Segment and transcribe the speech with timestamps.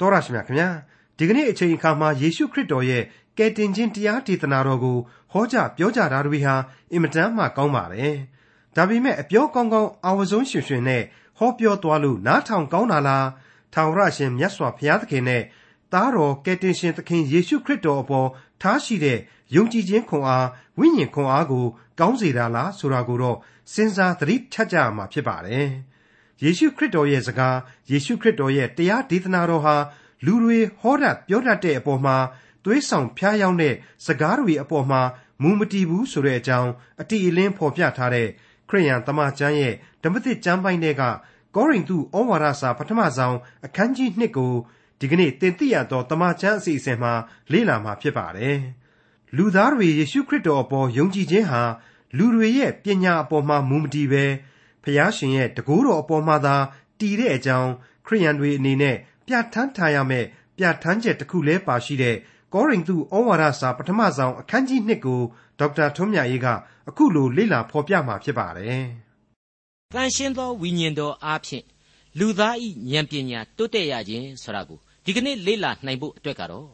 [0.00, 0.68] တော်ရရှိမြခင်ဗျာ
[1.18, 3.02] ဒီကနေ့အချိန်အခါမှာယေရှုခရစ်တော်ရဲ့
[3.38, 4.98] ကယ်တင်ခြင်းတရားဒေသနာတော်ကို
[5.32, 6.54] ဟောကြားပြောကြားတာတွေဟာ
[6.92, 8.16] အင်မတန်မှကောင်းပါတယ်
[8.76, 11.02] ဒါပေမဲ့အပြောကောင်းကောင်းအာဝဇုံရှင်ရှင်နဲ့
[11.38, 13.26] ဟောပြောသွားလို့နားထောင်ကောင်းတာလား
[13.72, 15.42] ထာဝရရှင်မြတ်စွာဘုရားသခင်နဲ့
[15.92, 18.28] သားတော်ကယ်တင်ရှင်သခင်ယေရှုခရစ်တော်အပေါ်
[18.62, 19.18] ထားရှိတဲ့
[19.54, 21.64] ယုံကြည်ခြင်းခွန်အားဝိညာဉ်ခွန်အားကို
[22.00, 23.38] ကောင်းစေတာလားဆိုတာကိုတော့
[23.72, 25.68] စဉ်းစားသတိချကြရမှာဖြစ်ပါတယ်။
[26.42, 27.56] ယေရှုခရစ်တော်ရဲ့စကား
[27.90, 29.76] ယေရှုခရစ်တော်ရဲ့တရားဒေသနာတော်ဟာ
[30.24, 32.16] လူတွေဟောတတ်ပြောတတ်တဲ့အပေါ်မှာ
[32.64, 33.74] သွေးဆောင်ဖျားယောင်းတဲ့
[34.06, 35.00] စကားတွေအပေါ်မှာ
[35.42, 38.28] မူမတီးဘူးဆိုတဲ့အကြောင်းအတိအလင်းဖော်ပြထားတဲ့
[38.68, 41.02] ခရိယန်တမန်ကျမ်းရဲ့ဓမ္မသစ်ကျမ်းပိုင်းတွေက
[41.54, 44.54] ကောရိန္သုဩဝါဒစာပထမဆုံးအခန်းကြီး1ကို
[45.00, 47.12] ဒီကနေ့သင်သိရသောတမန်ကျမ်းအစီအစဉ်မှာ
[47.52, 48.58] လေ့လာမှာဖြစ်ပါတယ်။
[49.36, 51.62] လူသားတွေယေရှုခရစ်တော်အပေါ်ယုံကြည်ခြင်းဟာ
[52.18, 54.24] လူတွေရဲ့ပညာအပေါ်မှာမူမတည်ပဲ
[54.86, 56.56] ဖျားရှင်ရဲ့တကူတော်အပေါ်မှာသာ
[57.00, 57.70] တည်တဲ့အကြောင်း
[58.06, 58.96] ခရိယန်တွေအနေနဲ့
[59.26, 60.26] ပြဋ္ဌာန်းထားရမယ့်
[60.58, 62.16] ပြဋ္ဌာန်းချက်တစ်ခုလဲပါရှိတဲ့
[62.54, 65.20] ကောရိန္သုဩဝါဒစာပထမဆုံးအခန်းကြီး1ကို
[65.58, 66.48] ဒေါက်တာထွန်းမြတ်ရေးက
[66.88, 68.84] အခုလိုလေ့လာဖော်ပြမှာဖြစ်ပါတယ်။
[69.94, 71.64] တန်ရှင်းသောဝိညာဉ်တော်အားဖြင့်
[72.18, 76.68] လူသားဤဉာဏ်ပညာတိုးတက်ရခြင်းဆိုတာကိုဒီကနေ့လေ့လာနိုင်ဖို့အတွက်ကတော့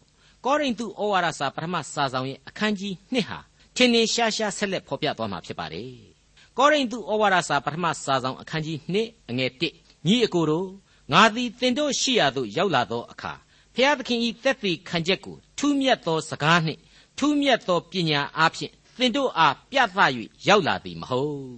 [0.45, 3.39] ကောရိန္သုဩဝါဒစာပထမစာဆောင်ရဲ့အခန်းကြီး2ဟာ
[3.77, 5.93] ထင်ထင်ရှားရှားဆက်လက်ဖော်ပြသွားမှာဖြစ်ပါတယ်။
[6.59, 10.69] ကောရိန္သုဩဝါဒစာပထမစာဆောင်အခန်းကြီး2အငယ်1ညီအကိုတို့
[11.13, 13.33] ငါသည်သင်တို့ရှိရာသို့ရောက်လာသောအခါ
[13.75, 16.81] ဖျားသခင်ဤသက်သေခံချက်ကိုထူးမြတ်သောစကားနှင့်
[17.19, 19.99] ထူးမြတ်သောပညာအားဖြင့်သင်တို့အားပြသ၍
[20.49, 21.55] ရောက်လာသည်မဟုတ်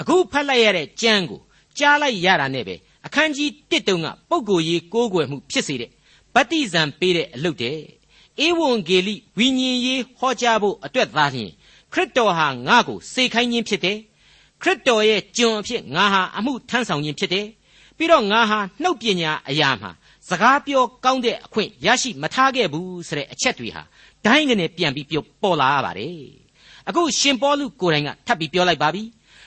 [0.00, 1.40] အခုဖတ်လိုက်ရတဲ့ကျမ်းကို
[1.78, 5.90] ကြားလိုက်ရတာနဲ့ပဲအခန်းကြီး1တုန်းကပုပ်ကိုရေးကိုးကွယ်မှုဖြစ်စေတဲ့
[6.34, 7.78] ဗတ္တိဇံပေးတဲ့အလုပ်တဲ့
[8.46, 11.50] ဧဝံဂေလိဝိညာဉ်ရေးဟောကြားဖို့အတွက်သားလျှင်
[11.92, 13.98] ခရစ်တော်ဟာငါ့ကိုစေခိုင်းခြင်းဖြစ်တယ်
[14.62, 17.46] ခရစ်တော်ရဲ့ကျွန်အဖြစ်ငါဟာအမှုထမ်းဆောင်ခြင်းဖြစ်တယ်
[17.96, 19.90] ပြီးတော့ငါဟာနှုတ်ပညာအရာမှာ
[20.28, 23.82] စကားပြောကောင်းတဲ့အခွင့်ရရှိမထားခဲ့ဘူးဆိုတဲ့အချက်တွေဟာ
[24.24, 26.22] ဒိုင်းကနေပြန်ပြီးပြောပေါ်လာရပါတယ်
[26.88, 29.02] အခုရှင်ပေါလုကိုယ်တိုင်ကထပ်ပြီးပြောလိုက်ပါပြီ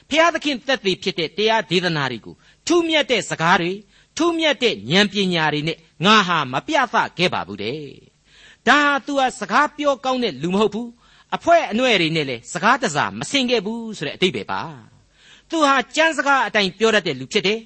[0.10, 2.36] ဖျားသခင်သက်သေဖြစ်တဲ့တရားဒေသနာတွေကို
[2.68, 3.72] ထူးမြတ်တဲ့စကားတွေ
[4.18, 7.82] ထူးမြတ်တဲ့ဉာဏ်ပညာတွေနဲ့ငါဟာမပြသခဲ့ပါဘူးတဲ့
[8.68, 10.90] ဒါဟာ तू ဟာစကားပြောကောင်းတဲ့လူမဟုတ်ဘူး
[11.36, 14.62] အဖွဲအနှဲ့တွေနဲ့လည်းစကားတစားမစင်ခဲ့ဘူးဆိုတဲ့အတိတ်ပဲပါ
[15.50, 17.60] သူဟာကြမ်းစကားအတိုင်းပြောတတ်တဲ့လူဖြစ်တယ်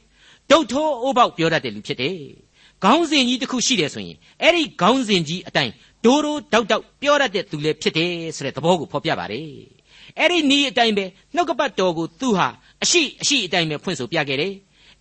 [0.51, 2.17] ဒုတ်ထိုးအိုးပေါက်ပြောတတ်တဲ့လူဖြစ်တယ်
[2.83, 5.73] ခေါင်းစဉ်ကြီးတစ်ခုရှိတယ်ဆိုရင်အဲ့ဒီခေါင်းစဉ်ကြီးအတိုင်း
[6.05, 9.49] ဒိုးဒိုးတောက်တောက်ပြောတတ်တဲ့သူလည်းဖြစ်တယ်ဆိုတဲ့သဘောကိုဖော်ပြပါတယ်
[10.19, 12.47] အဲ့ဒီနီးအတိုင်းပဲနှုတ်ကပတ်တော်ကိုသူဟာ
[12.83, 14.53] အရှိအရှိအတိုင်းပဲဖွင့်ဆိုပြခဲ့တယ်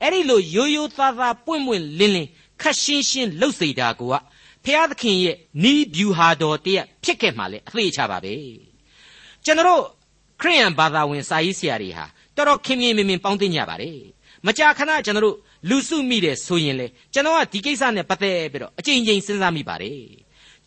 [0.03, 2.29] အဲ့ဒီလိုရိုးရိုးသားသားပွင့်ပွင့်လင်းလင်း
[2.63, 4.15] ခက်ရှင်းရှင်းလှုပ်စေတာကိုက
[4.65, 8.35] ဖျားသခင်ရဲ့နီးဗျူဟာတော်တည်းဖြစ်ခဲ့မှလည်းအသေးချပါပဲ
[9.45, 9.83] ကျွန်တော်
[10.41, 12.05] ခရိယန်ဘာသာဝင်စာရေးဆရာတွေဟာ
[12.39, 13.99] တော်တော်ခင်မြင်မြင်ပေါင်းသိကြပါတယ်
[14.47, 15.37] မကြာခဏကျွန်တော်
[15.69, 20.01] လူစုမိတယ်ဆိုရင်လေကျွန်တော်ကဒီကိစ္စနဲ့ပတ်သက်ပြီးတော့အကြိမ်ကြိမ်စဉ်းစားမိပါတယ်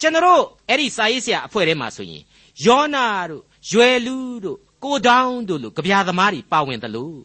[0.01, 2.21] ကျွန်တော်အဲ့ဒီစာရေးဆရာအဖွဲ့ထဲမှာဆိုရင်
[2.65, 7.19] ယောနာတို့ရွယ်လူတို့ကိုတောင်းတို့လိုကြပြာသမားတွေပါဝင်တယ်လို့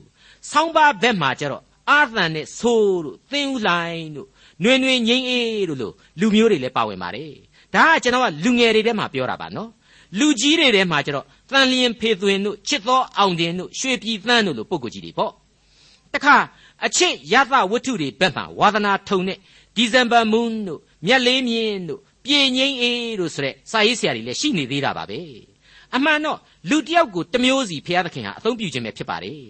[0.50, 4.28] ဆောင်းပါးဘက်မှာကျတော့အာသန်နဲ့ဆိုးတို့သင်းဦးလိုင်းတို့
[4.62, 7.32] နွေနွေငိမ့်အေးတို့လိုလူမျိုးတွေလည်းပါဝင်ပါတယ်
[7.74, 9.70] ဒါကကျွန်တော်ကလူငယ်တွေထဲမှာပြောတာပါနော်
[10.18, 15.32] လူကြီးတွေထဲမှာကျတော့ တန်လျင်ဖေသွင်တို့ချစ်သောအောင်တင်တို့ရွှေပြည်သန်းတို့လိုပုံကိုကြီးတွေပေါ့
[16.14, 16.36] တခါ
[16.86, 19.38] အချစ်ရသဝတ္ထုတွေဘက်မှာဝါသနာထုံတဲ့
[19.76, 25.20] ဒီဇင်ဘာမွန်းတို့မြက်လေးမြင်းတို့ပြေငိမ့်အေးတို့ဆိုတဲ့စာရေးဆရာတွေလည်းရှိနေသေးတာပါပဲ
[25.94, 26.38] အမှန်တော့
[26.70, 29.40] လူတယောက်ကိုတမျိုးစီဘုရားသခင်ဟာအသုံးပြုခြင်းပဲဖြစ်ပါတယ်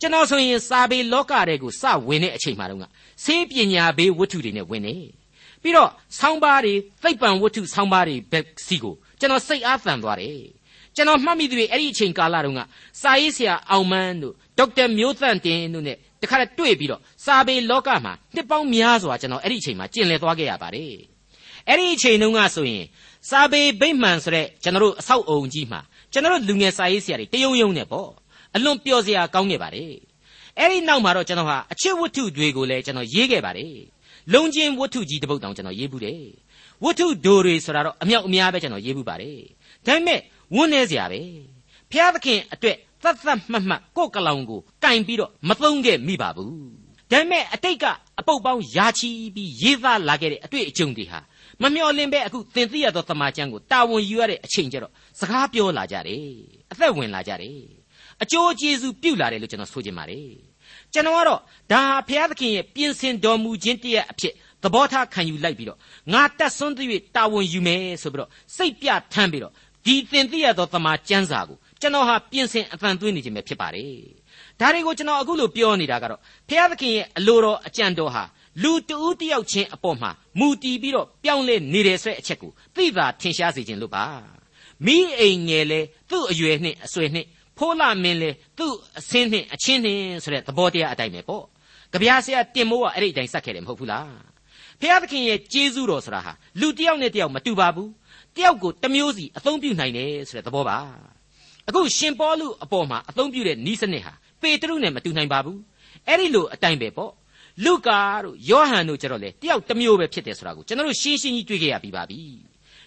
[0.00, 2.84] ကျွန်တော်ဆိုရင်စာပေလောကတွေကိုစဝင်တဲ့အချိန်မှတော့က
[3.24, 4.96] ဆေးပညာဘေးဝတ္ထုတွေနဲ့ဝင်နေ
[5.62, 10.38] ပြီးတော့ဆောင်းပါးတွေသိပ္ပံဝတ္ထုဆောင်းပါးတွေဘက်စီကိုကျွန်တော်စိတ်အားသန်သွားတယ်
[11.00, 12.60] ကျွန်တော်မှတ်မိသူတွေအဲ့ဒီအချိန်ကာလတုန်းက
[13.02, 20.94] စာရေးဆရာအောင်မန်းတို့ဒေါက်တာမျိုးသန့်တင်တို့ ਨੇ တခါတွေ့ပြီးတော့စာပေလောကမှာနှစ်ပေါင်းများစွာကျွန်တော်အဲ့ဒီအချိန်မှာကျင်လည်သွားခဲ့ရပါတယ်
[21.68, 22.84] အဲ့ဒီအချိန်တုန်းကဆိုရင်
[23.30, 25.80] စာပေဗိမှန်ဆိုတဲ့ကျွန်တော်တို့အဆောက်အုံကြီးမှာ
[26.12, 28.10] ကျွန်တော်တို့လူငယ်စာရေးဆရာတွေတယုံယုံနဲ့ပေါ့
[28.54, 29.92] အလွန်ပျော်စရာကောင်းခဲ့ပါတယ်
[30.58, 33.74] အဲ့ဒီနောက်မှာတော့ကျွန်တော်ဟာအချစ်ဝတ္ထုတွေကိုလည်းကျွန်တော်ရေးခဲ့ပါတယ်
[34.32, 36.22] လုံချင်းဝတ္ထုကြီးတစ်ပုဒ်တောင်ကျွန်တော်ရေးဘူးတယ်
[36.84, 39.38] ဝတ္ထုဒိုတွေဆိုတာတော့အမြောက်အများပဲကျွန်တော်ရေးဘူးပါတယ်
[39.86, 40.20] ဒါပေမဲ့
[40.54, 41.20] ဝန်းနေစရာပဲ
[41.90, 46.52] ဖျားသခင်အတွက်သတ်သတ်မှတ်မှတ်ကိုယ်ကလောင်ကိုကင်ပြီးတော့မသုံးခဲ့မိပါဘူး
[47.10, 47.84] ဒါပေမဲ့အတိတ်က
[48.20, 51.20] အပုတ်ပေါင်းယာချီပြီးရေးသားလာခဲ့တဲ့အတွေ့အကြုံတွေဟာ
[51.62, 56.24] မမျှော်လင့်ပဲအခုသင်သိရသောတမန်ကျမ်းကိုတာဝန်ယူရတဲ့အချိန်ကျတော့စကားပြောလာကြတယ်
[56.72, 57.58] အသက်ဝင်လာကြတယ်
[58.22, 60.28] အကျိုးကျေးဇူးပြုလာတယ်လို့ကျွန်တော်ဆိုချင်ပါတယ်
[60.92, 61.40] ကျွန်တော်ကတော့
[61.72, 65.78] ဒါဟာဘုရားသခင်ရဲ့ပြင်ဆင်တော်မူခြင်းတည်းအဖြစ်သဘောထားခံယူလိုက်ပြီးတော့
[66.12, 69.52] ငါတက်ဆွန်းသွေးတာဝန်ယူမယ်ဆိုပြီးတော့စိတ်ပြထမ်းပြီးတော့
[69.86, 73.94] ဒီသင်သိရသောတမန်ကျမ်းစာကိုကျွန်တော်ဟာပြင်ဆင်အဖန်သွင်းနေခြင်းပဲဖြစ်ပါတယ်
[74.60, 78.24] ဒါတွေကိုကျွန်တော်အခုလိုပြောနေတာကတော့ဘုရားသခင်ရဲ့အလိုတော်အကြံတော်ဟာ
[78.62, 84.04] လူတဦးတယောက်ချင်းအပေါ်မှာမူတည်ပြီးတော့ပြောင်းလဲနေတယ်ဆိုတဲ့အချက်ကိုသိသာထင်ရှားစေခြင်းလို့ပါ
[84.86, 85.80] မိအိမ်ငယ်လေ
[86.10, 87.28] သူ့အရွယ်နှင့်အဆွေနှင့်
[87.58, 91.44] ဖိုးလာမင်းလေသူ့အစင်းနှင့်အချင်းနှင့်ဆိုတဲ့သဘောတရားအတိုင်းပဲပေါ့
[91.92, 94.10] ကြပြားဆရာတင်မိုးကအဲ့ဒီအတိုင်းစက်ခဲ့တယ်မဟုတ်ဘူးလား
[94.80, 97.90] ဖျားသခင်ရဲ့ကျေးဇူးတော်ဆိုတာဟာလူတယောက်နဲ့တယောက်မတူပါဘူး
[98.36, 100.78] တယောက်ကိုတစ်မျိုးစီအသုံးပြုနိုင်တယ်ဆိုတဲ့သဘောပါ
[101.68, 105.60] အခုရှင်ပေါလုအပေါ်မှာအသုံးပြုတဲ့ဤစနစ်ဟာပေတရုနဲ့မတူနိုင်ပါဘူး
[106.06, 107.12] အဲ့ဒီလိုအတိုင်းပဲပေါ့
[107.64, 112.20] လုကာတို့ယောဟန်တို့ကျတော့လေတယောက်တစ်မျိုးပဲဖြစ်တယ်ဆိုတာကိုကျွန်တော်တို့ရှင်းရှင်းကြီးတွေ့ခဲ့ရပြီးပါပြီ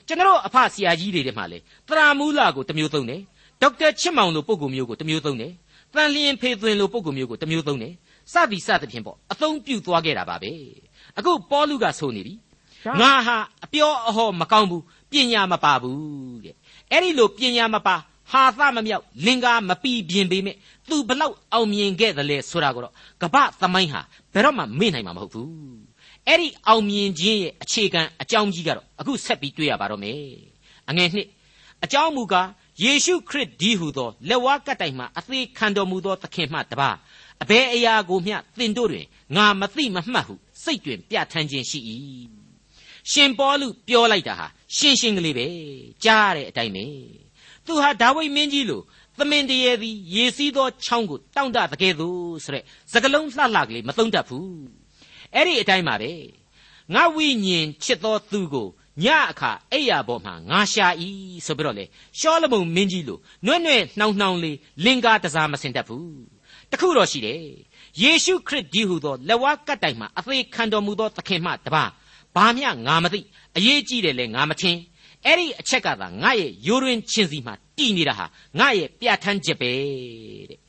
[0.08, 1.58] ကျွန်တော်အဖဆရာကြီးတွေထဲမှာလေ
[1.88, 3.22] တရာမူလာကိုတစ်မျိုးသုံးတယ်
[3.62, 5.54] ဒေါက်တာချစ်မောင်လိုပုံကူမျိုးကိုတစ်မျိုးသုံးတယ်
[5.94, 7.94] တန်လျင်ဖေသွင်းလိုပုံကူမျိုးကိုတစ်မျိုးသုံးတယ်
[8.34, 10.52] စသည်စသဖြင့်ပေါ့အသုံးပြုသွားခဲ့တာပါပဲ
[11.18, 12.34] အခုပေါလုကဆိုနေပြီ
[13.02, 16.56] ငါဟာအပြောအဟောမကောင်းဘူး ပညာမပါဘူးတဲ့
[16.92, 17.96] အဲ့ဒီလိုပညာမပါ
[18.32, 20.56] ဟာသမမြောက်လင်္ကာမပီပြင်ပေမဲ့
[20.90, 24.02] သူဘလောက်အောင်မြင်ခဲ့သလဲဆိုတာကိုတော့ကပ္ပသမိုင်းဟာ
[24.34, 25.50] ဘယ်တော့မှမေ့နိုင်မှာမဟုတ်ဘူး
[26.28, 30.20] အဲ့ဒီအောင်မြင်ခြင်းရဲ့အခြေခံအကြောင်းကြီးကတော့အခုဆက်ပြီးတွေ့ရပါတော့မယ်
[30.90, 31.28] အငယ်နှစ်
[31.84, 32.50] အကြောင်းမူကား
[32.84, 36.90] ယေရှုခရစ်ဒီဟုသောလက်ဝါးကပ်တိုင်မှအသေးခံတော်မူသောသခင်မှတပါ
[37.44, 39.06] အဘယ်အရာကိုမျှသင်တို့တွင်
[39.36, 40.34] ငါမသိမမှတ်ဟု
[40.64, 41.80] စိတ်တွင်ပြဋ္ဌာန်းခြင်းရှိ၏
[43.12, 45.48] ရှင်ပေါလုပြောလိုက်တာဟာ ရှင်းရှင်းကလေးပဲ
[46.04, 46.86] ကြားရတဲ့အတိုင်းပဲ
[47.66, 48.82] သူဟာဒါဝိဒ်မင်းကြီးလို
[49.18, 54.50] သမင်တရေသည်ရေစီးသောချောင်းကိုတောင့်တတကယ်သို့ဆိုတဲ့စကလုံးလှလှကလေးမသုံးတတ်ဘူး
[55.34, 56.12] အဲ့ဒီအတိုင်းပါပဲ
[56.94, 58.68] ငါဝိညာဉ်ချစ်သောသူကို
[59.04, 61.10] ညအခါအိယာပေါ်မှာငါရှာဤ
[61.46, 61.86] ဆိုပြီးတော့လေ
[62.20, 66.14] ရှောလမုန်မင်းကြီးလိုနှွဲ့နှွဲ့နှောင်နှောင်လေးလင်္ကာတစားမစင်တတ်ဘူး
[66.72, 67.44] တခုတော့ရှိတယ်
[68.02, 71.84] ယေရှုခရစ်ဒီဟုသောလက်ဝါးကတ်တိုင်မှာအသေးခံတော်မူသောသခင်မှတပါ
[72.36, 73.20] ဘာမျှငါမသိ
[73.58, 74.78] အရေးကြီးတယ်လေငါမထင်
[75.26, 78.26] အဲ့ဒီအချက်ကသာငါရဲ့ယိုးရင်းချင်းစီမှာတည်နေတာဟာ
[78.60, 79.72] ငါရဲ့ပြဋ္ဌာန်းချက်ပဲ
[80.50, 80.60] တဲ့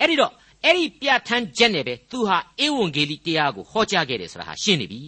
[0.00, 0.32] အဲ့ဒီတော့
[0.64, 5.00] အဲ့ဒီပြဋ္ဌာန်းချက်နဲ့ပဲသူဟာဧဝံဂေလိတရားကိုဟောကြားခဲ့တယ်ဆိုတာဟာရှင်းနေပြီ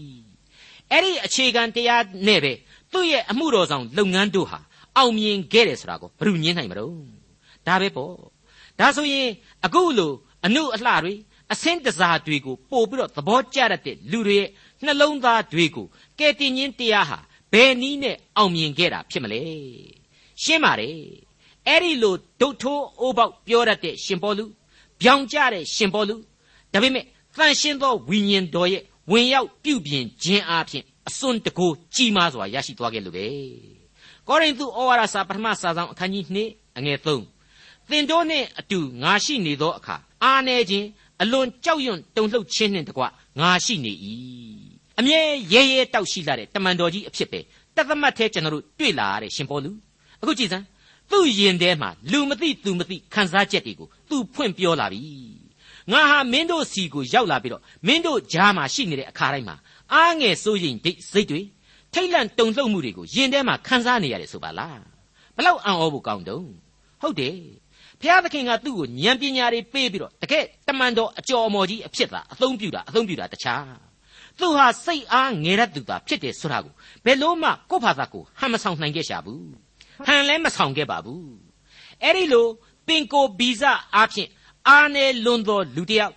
[0.91, 2.53] အဲ့ဒီအခြေခံတရားနဲ့ပဲ
[2.93, 4.59] သူ့ရဲ့အမှုတော်ဆောင်လုပ်ငန်းတို့ဟာ
[4.97, 6.97] အောင်မြင်ခဲ့တယ်ဆိုတာကိုဘယ်သူညင်းနိုင်မလို့
[7.67, 8.15] ဒါပဲပေါ့
[8.81, 9.29] ဒါဆိုရင်
[9.65, 10.13] အခုလို
[10.47, 11.15] အနုအလှတွေ
[11.53, 14.49] အစင်းတစားတွေကိုပို့ပြီးတော့သဘောကျတတ်တဲ့လူတွေရဲ့
[14.87, 15.87] နှလုံးသားတွေကို
[16.19, 17.19] ကဲတင်ချင်းတရားဟာ
[17.53, 19.41] ဘယ်နည်းနဲ့အောင်မြင်ခဲ့တာဖြစ်မလဲ
[20.43, 20.99] ရှင်းပါတယ်
[21.67, 24.45] အဲ့ဒီလိုဒုတ်ထိုးအိုးပေါက်ပြောတတ်တဲ့ရှင်ပေါလု
[25.01, 26.17] ပြောင်ကြတဲ့ရှင်ပေါလု
[26.73, 27.05] ဒါပေမဲ့
[27.37, 33.27] တန်ရှင်းသောဝိညာဉ်တော်ရဲ့ဝင်ရောက်ပြုပြင်ခြင်းအပြင်အစွန်းတကိုးကြီးမားစွာရရှိသွားခဲ့လို့ပဲ
[34.29, 40.87] ကောရိန္သုဩဝါဒစာပထမစာဆောင်အခန်းကြီး2အငယ်3သင်တို့နှင့်အတူငါရှိနေသောအခါအာနေခြင်း
[41.23, 43.03] အလွန်ကြောက်ရွံ့တုန်လှုပ်ခြင်းနှင့်တကွ
[43.41, 43.93] ငါရှိနေ၏
[44.99, 45.21] အမြဲ
[45.53, 47.41] ရဲရဲတောက်ရှိလာတဲ့တမန်တော်ကြီးအဖြစ်ပဲ
[47.77, 49.71] တသမတ်သေးကျွန်တော်တို့တွေ့လာရတဲ့ရှင်ပေါလု
[50.23, 50.65] အခုကြည်စမ်း
[51.11, 55.01] သူ့ယင်ထဲမှာလူမသိသူမသိခံစားချက်တွေကိုသူဖွင့်ပြောလာပြီ
[55.93, 59.57] ငါဟာမင်းတို့စီကိုရောက်လာပြီးတော့မင်းတို့ကြားမှာရှိနေတဲ့အခါတိုင်းမှာ
[59.93, 61.41] အားငယ်စိုးရင်ဒိတ်စိတ်တွေ
[61.93, 64.81] ထိတ်လန့်တုန်လှုပ်မှုတွေကိုယင်ထဲမှာခံစားနေရတယ်ဆိုပါလား
[65.37, 66.49] ဘလောက်အံ့ဩဖို့ကောင်းတုံး
[67.03, 67.39] ဟုတ်တယ်
[68.01, 73.65] ဖျားသခင်ကသူ့ကိုဉာဏ်ပညာတွေပေးပြီးတော့တကယ်တမန်တော်အကျော်အမော်ကြီးအဖြစ်သာအသုံးပြုတာအသုံးပြုတာတခြား
[74.39, 76.73] သူဟာစိတ်အားငယ်ရသူသာဖြစ်တယ်ဆိုတာကို
[77.05, 79.47] ဘယ်လို့မှကိုယ့်ဘာသာကိုဟန်မဆောင်နိုင်ခဲ့ရှာဘူး
[80.07, 81.29] ဟန်လည်းမဆောင်ခဲ့ပါဘူး
[82.03, 82.47] အဲ့ဒီလို
[82.87, 83.63] ပင်ကိုဗီဇ
[83.95, 84.29] အားဖြင့်
[84.69, 86.15] အားနေလွန်သောလူတစ်ယောက်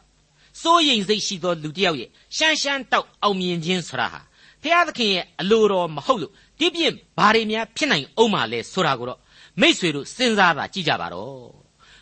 [0.62, 4.22] စိုးရိမ်စိတ်ရှိသောလူတစ်ယောက်ရဲ့ရှမ်းရှမ်းတောက်အောင်မြင်ခြင်းဆိုတာဟာ
[4.64, 9.20] ဖျားသခင်ရဲ့အလိုတော်မဟုတ်လို့ဒီပြင်ဘာတွေများဖြစ်နိုင်အောင်မလဲဆိုတာကိုတော့
[9.62, 11.50] မိษွေတို့စဉ်းစားတာကြည့်ကြပါတော့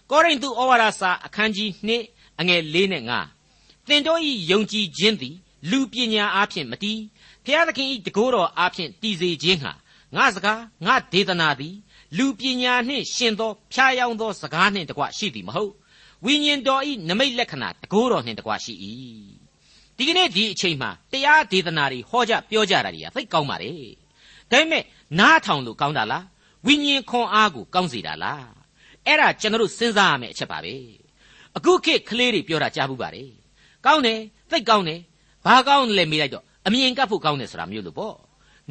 [0.09, 1.69] ကောရိန္သုဩဝါဒစာအခန်းကြီး
[2.05, 3.03] 2အငယ်၄နဲ့
[3.47, 4.19] 5သင်တို့၏
[4.51, 5.35] ယုံကြည်ခြင်းသည်
[5.71, 6.99] လူပညာအားဖြင့်မတည်
[7.45, 9.73] ဖျားသခင်ဤတကိုးတော်အားဖြင့်တည်စေခြင်းဟာ
[10.15, 11.75] ငါစကားငါဒေသနာသည်
[12.17, 15.73] လူပညာနှင့်ရှင်သောဖျားယောင်းသောစကားနှင့်တကွရှိသည်မဟုတ်
[16.25, 18.73] ဝိညာဉ်တော်ဤနမိတ်လက္ခဏာတကိုးတော်နှင့်တကွရှိ၏
[19.97, 23.71] ဒီကနေ့ဒီအချိန်မှာတရားဒေသနာတွေဟောကြပြောကြတာတွေကသိကောင်းပါလေ
[24.51, 24.83] ဒါပေမဲ့
[25.19, 26.25] နားထောင်လို့ကောင်းတာလား
[26.65, 28.47] ဝိညာဉ်ခွန်အားကိုကောင်းစေတာလား
[29.05, 30.75] အဲ့ဒါကျွန်တော်တို့စဉ်းစားရမယ့်အချက်ပါပဲ
[31.57, 33.31] အခုခေတ်ကလေးတွေပြောတာကြားဘူးပါတယ်
[33.85, 34.19] ကောင်းတယ်
[34.51, 35.01] သိကောင်းတယ်
[35.45, 38.15] ဘာကောင်းလဲမေးလိုက်တော့အမြင်ကပ်ဖို့ကောင်းတယ်ဆိုတာမျိုးလို့ပေါ့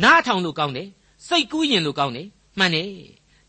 [0.02, 0.88] နားထောင်လို့ကောင်းတယ်
[1.28, 2.26] စိတ်ကူးရင်လို့ကောင်းတယ်
[2.58, 2.88] မှန်တယ်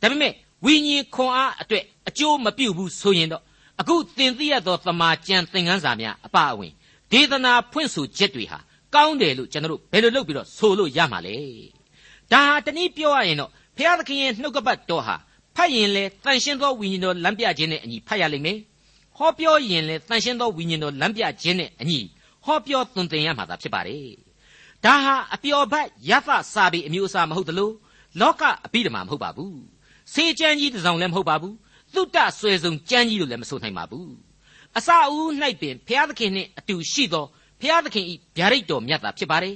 [0.01, 0.33] ဒါပေမဲ့
[0.65, 3.43] ဝိညာဉ်ခွန်အားအတွက်အကျိုးမပြုဘူးဆိုရင်တော့
[3.81, 6.71] အခုသင်သိရသောသမာကျမ်းသင်ခန်းစာများအပအဝင်
[7.11, 8.59] ဒေသနာဖွင့်ဆိုချက်တွေဟာ
[8.95, 11.37] ကောင်းတယ်လို့ကျွန်တော်တို့ဘယ်လိုလုပ်ပြီးတော့ဆိုလို့ရမှာလဲ
[12.31, 15.15] ဒါဟာတနည်းပြောရရင်တော့ဘုရားသခင်ရဲ့နှုတ်ကပတ်တော်ဟာ
[15.55, 18.57] ဖတ်ရင်လေတန်ရှင်းသောဝိညာဉ်တော်လမ်းပြခြင်းနဲ့အညီဖတ်ရလိမ့်မယ်
[19.17, 21.99] ဟောပြောရင်လေတန်ရှင်းသောဝိညာဉ်တော်လမ်းပြခြင်းနဲ့အညီ
[22.45, 24.07] ဟောပြောသွန်သင်ရမှာသာဖြစ်ပါတယ်။
[24.85, 27.71] ဒါဟာအပျော်ဘတ်ရသစာပေအမျိုးအစားမဟုတ်သလို
[28.19, 29.55] လောကအပိဓမ္မာမဟုတ်ပါဘူး။
[30.13, 31.53] ဆေးကျမ်းကြီးတစ်စောင်လည်းမဟုတ်ပါဘူး။
[31.93, 34.09] သုတ္တဆွေစုံကျမ်းကြီးလို့လည်းမဆိုနိုင်ပါဘူး။
[34.77, 35.29] အစအဦး၌
[35.61, 37.25] ပင်ဘုရားသခင်နှင့်အတူရှိသော
[37.61, 39.55] ဖျားသခင်ဤဗျာဒိတ်တော်မြတ်တာဖြစ်ပါတယ်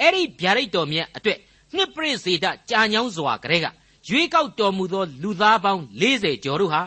[0.00, 1.38] အဲ့ဒီဗျာဒိတ်တော်မြတ်အတွက်
[1.76, 3.66] နှစ်ပရိစေတကြာညောင်းစွာကလေးက
[4.08, 6.82] ရွေးကောက်တော်မူသောလူသားပေါင်း40ကျော်တို့ဟာ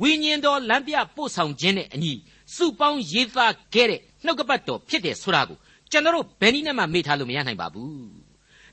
[0.00, 2.12] ဝိညာဉ်တော်လမ်းပြပို့ဆောင်ခြင်းနဲ့အညီ
[2.54, 5.58] စုပေါင်းရေးသားခဲ့တဲ့ နှုတ်ကပတ်တော်ဖြစ်တယ်ဆိုတာကို
[5.90, 8.08] ကျွန်တော်တို့ဘယ်နည်းနဲ့မှမေ့ထားလို့မရနိုင်ပါဘူး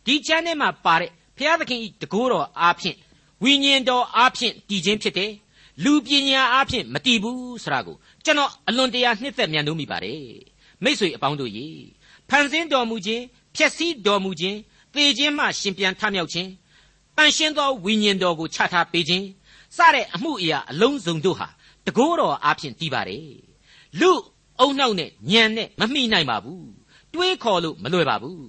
[0.06, 2.98] ဒီချမ်းထဲမှာပါတဲ့ဘုရားသခင်ဤတကိုးတော်အားဖြင့်
[3.44, 5.32] ဝိညာဉ်တော်အားဖြင့်တည်ခြင်းဖြစ်တယ်
[5.84, 10.24] လူပညာအားဖြင့်မတည်ဘူးဆိုတာကိုကျွန်တော်အလွန်တရာနှစ်သက်မြန်လို့မိပါတယ်
[10.84, 11.68] မိษွေအပေါင်းတို့ရေ
[12.30, 13.24] ဖန်ဆင်းတော်မူခြင်း
[13.56, 14.58] ဖြည့်ဆည်းတော်မူခြင်း
[14.94, 16.50] သေခြင်းမှရှင်ပြန်ထမြောက်ခြင်း
[17.16, 19.26] ပန်ရှင်းသောဝိညာဉ်တော်ကိုချထားပေးခြင်း
[19.78, 21.48] စတဲ့အမှုအရာအလုံးစုံတို့ဟာ
[21.86, 23.30] တကိုးတော်အားဖြင့်တည်ပါတယ်
[24.00, 24.12] လူ
[24.60, 26.68] အုံနှောက်နဲ့ညံနဲ့မမိနိုင်ပါဘူး
[27.14, 28.48] တွေးခေါ်လို့မလွယ်ပါဘူး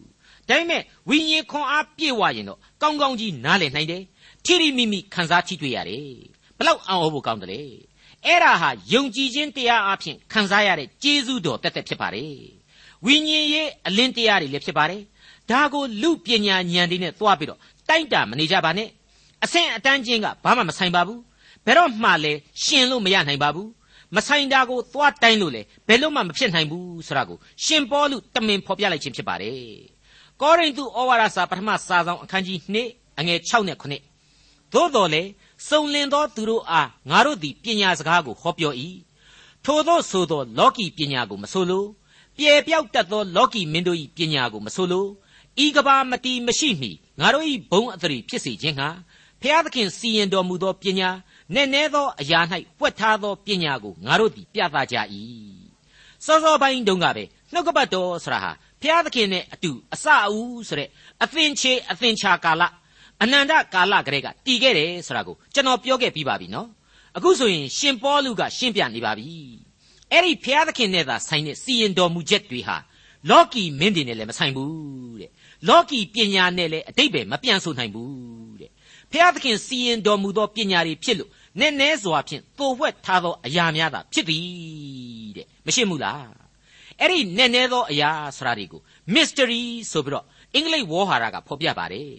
[0.49, 4.03] ဒါပေမဲ့ဝိညာဉ်ခွန်အားပြည့်ဝရင်တော့ကောင်းကောင်းကြီးနားလည်နိုင်တယ်
[4.45, 6.09] ထိရိမိမိခံစားထိတွေ့ရတယ်
[6.59, 7.63] ဘလောက်အောင်အောင်ဖို့ကောင်းတယ်လေ
[8.27, 12.35] အဲ့ဒါဟာယုံကြည်ခြင်းတရားအဖြစ်ခံစားရတဲ့ကျေးဇူးတော်တက်တက်ဖြစ်ပါတယ်
[13.07, 15.03] ဝိညာဉ်ရေးအလင်းတရားတွေလည်းဖြစ်ပါတယ်
[15.51, 18.89] ဒါကိုလူပညာဉာဏ်တွေနဲ့သွားပြီးတော့တိုက်တာမနေကြပါနဲ့
[19.45, 21.21] အဆင့်အတန်းချင်းကဘာမှမဆိုင်ပါဘူး
[21.67, 23.69] ဘယ်တော့မှလည်းရှင်လို့မရနိုင်ပါဘူး
[24.17, 29.59] မဆိုင်တာကိုသွားတိုင်းလို့လေဘယ်လို့မှမဖြစ်နိုင်ဘူးဆိုတာကိုရှင်ပေါလုတမင်ဖော်ပြလိုက်ခြင်းဖြစ်ပါတယ်
[30.41, 32.59] ကောရိန္သုဩဝါဒစာပထမစာဆောင်အခန်းကြီး
[32.91, 35.23] 2အငယ်6နဲ့9သို့တော်လေ
[35.69, 38.73] စုံလင်သောသူတို့အားငါတို့သည်ပညာစကားကိုဟောပြော၏
[39.65, 41.85] ထိုသောဆိုသောလောကီပညာကိုမဆိုလို
[42.37, 45.07] ပြဲပြောက်တတ်သောလောကီမင်းတို့၏ပညာကိုမဆိုလို
[45.65, 48.89] ဤကဘာမတီမရှိမီငါတို့၏ဘုံအသရေဖြစ်စေခြင်းဟာ
[49.43, 51.11] ဖျားသခင်စီရင်တော်မူသောပညာ
[51.55, 52.41] နဲ့နဲသောအရာ၌
[52.79, 54.97] ပွက်ထားသောပညာကိုငါတို့သည်ပြသကြ၏
[56.25, 58.51] စောစောပိုင်းတုန်းကပဲနှုတ်ကပတ်တော်ဆရာဟာ
[58.83, 60.89] ဖျားသခင်နဲ့အတူအစအဦးဆိုတဲ့
[61.23, 62.63] အသင်ချေအသင်ချာကာလ
[63.23, 66.69] အနန္တကာလကလေးကတည်ခဲ့တယ်ဆိုတာကိုကျွန်တော်ပြောခဲ့ပြီးပါပြီနော်
[67.17, 69.27] အခုဆိုရင်ရှင်ပေါလုကရှင်းပြနေပါပြီ
[70.13, 72.77] အဲ့ဒီဖျားသခင်နဲ့သာဆိုင်တဲ့စီရင်တော်မူချက်တွေဟာ
[73.31, 75.31] လောကီမင်းတွေနဲ့လည်းမဆိုင်ဘူးတဲ့
[75.69, 78.48] လောကီပညာနဲ့လည်းအတိတ်ပဲမပြန်ဆိုနိုင်ဘူးတဲ့
[79.13, 86.31] ဖျားသခင်စီရင်တော်မူသောပညာတွေဖြစ်လို့နည်းနည်းစွာဖြင့်သိုဝှက်ထားသောအရာများသာဖြစ်သည်တဲ့မရှိဘူးလား
[87.01, 88.81] အဲ့ဒီနည်းနည်းသောအရာဆိုတာတွေကို
[89.15, 89.63] mystery
[89.93, 90.25] ဆိုပြီးတော့
[90.55, 92.13] အင်္ဂလိပ်ဝေါ်ဟာရကဖော်ပြပါတယ်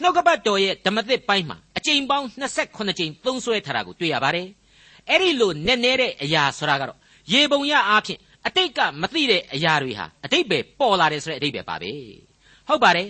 [0.00, 4.48] နှုတ်ကပတ်တော်ရဲ့ဓမ္မသစ်ပိုင်းမှာအကြိမ်ပေါင်း28ကြိမ်သုံးဆွဲထားတာကိုတွေ့ရပါတယ်
[5.08, 6.98] အဲ့ဒီလိုနည်းနည်းတဲ့အရာဆိုတာကတော့
[7.32, 11.92] ရေပုံရအားဖြင့်အတိတ်ကမသိတဲ့အရာတွေဟာအတိတ်ပဲပေါ်လာတယ်ဆိုတဲ့အတိတ်ပဲပါပဲ
[12.68, 13.08] ဟုတ်ပါတယ်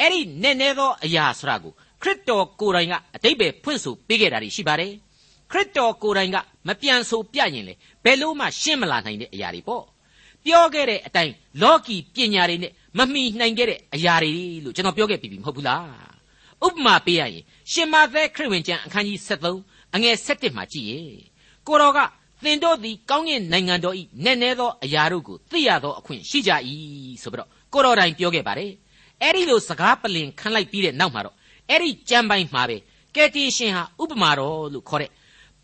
[0.00, 4.92] အဲ့ဒီနည်းနည်းသောအရာဆိုတာကို ခရစ်တော်ကိုယ်တိုင်ကအတိတ်ပဲဖွင့်ဆိုပေးခဲ့တာရှိပါတယ်
[5.50, 6.36] ခရစ်တော်ကိုယ်တိုင်က
[6.66, 7.74] မပြန်ဆိုပြရင်လေ
[8.04, 9.84] ဘယ်လို့မှရှင်းမလာနိုင်တဲ့အရာတွေပေါ့
[10.44, 14.32] ပြောခဲ့တဲ့အတိုင်းလောကီပညာတွေနဲ့မမှီနိုင်ခဲ့တဲ့အရာတွေ
[14.64, 15.84] လို့ကျွန်တော်ပြောခဲ့ပြီးပြီမဟုတ်ဘူးလား
[16.66, 19.18] ဥပမာပေးရရင်ရှင်မာသဲခရစ်ဝင်ကျမ်းအခန်းကြီး
[19.56, 21.06] 73အငယ်7မှာကြည့်ရင်
[21.66, 21.98] ကိုတော်က
[22.44, 26.50] သင်တို့သည်ကောင်းကင်နိုင်ငံတော်ဤနည်းနည်းသောအရာတို့ကိုသိရသောအခွင့်ရှိကြ၏
[27.22, 28.72] ဆိုပြီးတော့ကိုတော်တိုင်ပြောခဲ့ပါတယ်
[29.22, 31.36] အဲ့ဒီလိုစကားပလင်ခံလိုက်ပြီးတဲ့နောက်မှာတော့
[31.68, 32.76] အဲ့ဒီကြံပိုင်းမှာပဲ
[33.14, 35.10] ကယ်တင်ရှင်ဟာဥပမာတော်လို့ခေါ်တဲ့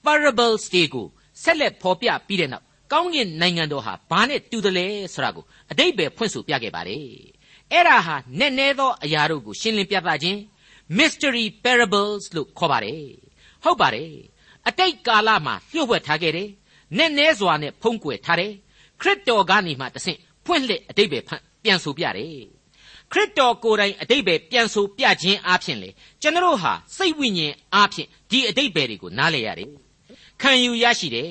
[0.05, 1.07] parables တွေကို
[1.43, 7.05] ဆက်လက်ဖော်ပြပြီးတဲ့နောက်ကောင်းကင်နိုင်ငံတော်ဟာဘာနဲ့တူတယ်လဲဆိုတာကိုအတိတ်ပဲဖွင့်ဆိုပြခဲ့ပါတယ်
[7.73, 10.39] အဲ့ဒါဟာနည်းနည်းသောအရာတို့ကိုရှင်းလင်းပြသခြင်း
[10.99, 13.03] mystery parables လို့ခေါ်ပါတယ်
[13.65, 14.11] ဟုတ်ပါတယ်
[14.69, 16.51] အတိတ်ကာလမှာလျှို့ဝှက်ထားခဲ့တယ်
[16.97, 18.53] နည်းနည်းစွာနဲ့ဖုံးကွယ်ထားတယ်
[19.01, 21.19] ခရစ်တော်ကနေမှတဆင့်ဖွင့်လှစ်အတိတ်ပဲ
[21.65, 22.54] ပြန်ဆိုပြတယ်
[23.15, 25.91] ခရစ်တော်ကိုယ်တိုင်အတိတ်ပဲပြန်ဆိုပြခြင်းအပြင်လေ
[26.23, 29.71] ကျွန်တော်ဟာစိတ်ဝိညာဉ်အပြင်ဒီအတိတ်ပဲတွေကိုနားလည်ရတယ်
[30.41, 31.29] ခံယူရရှိတယ်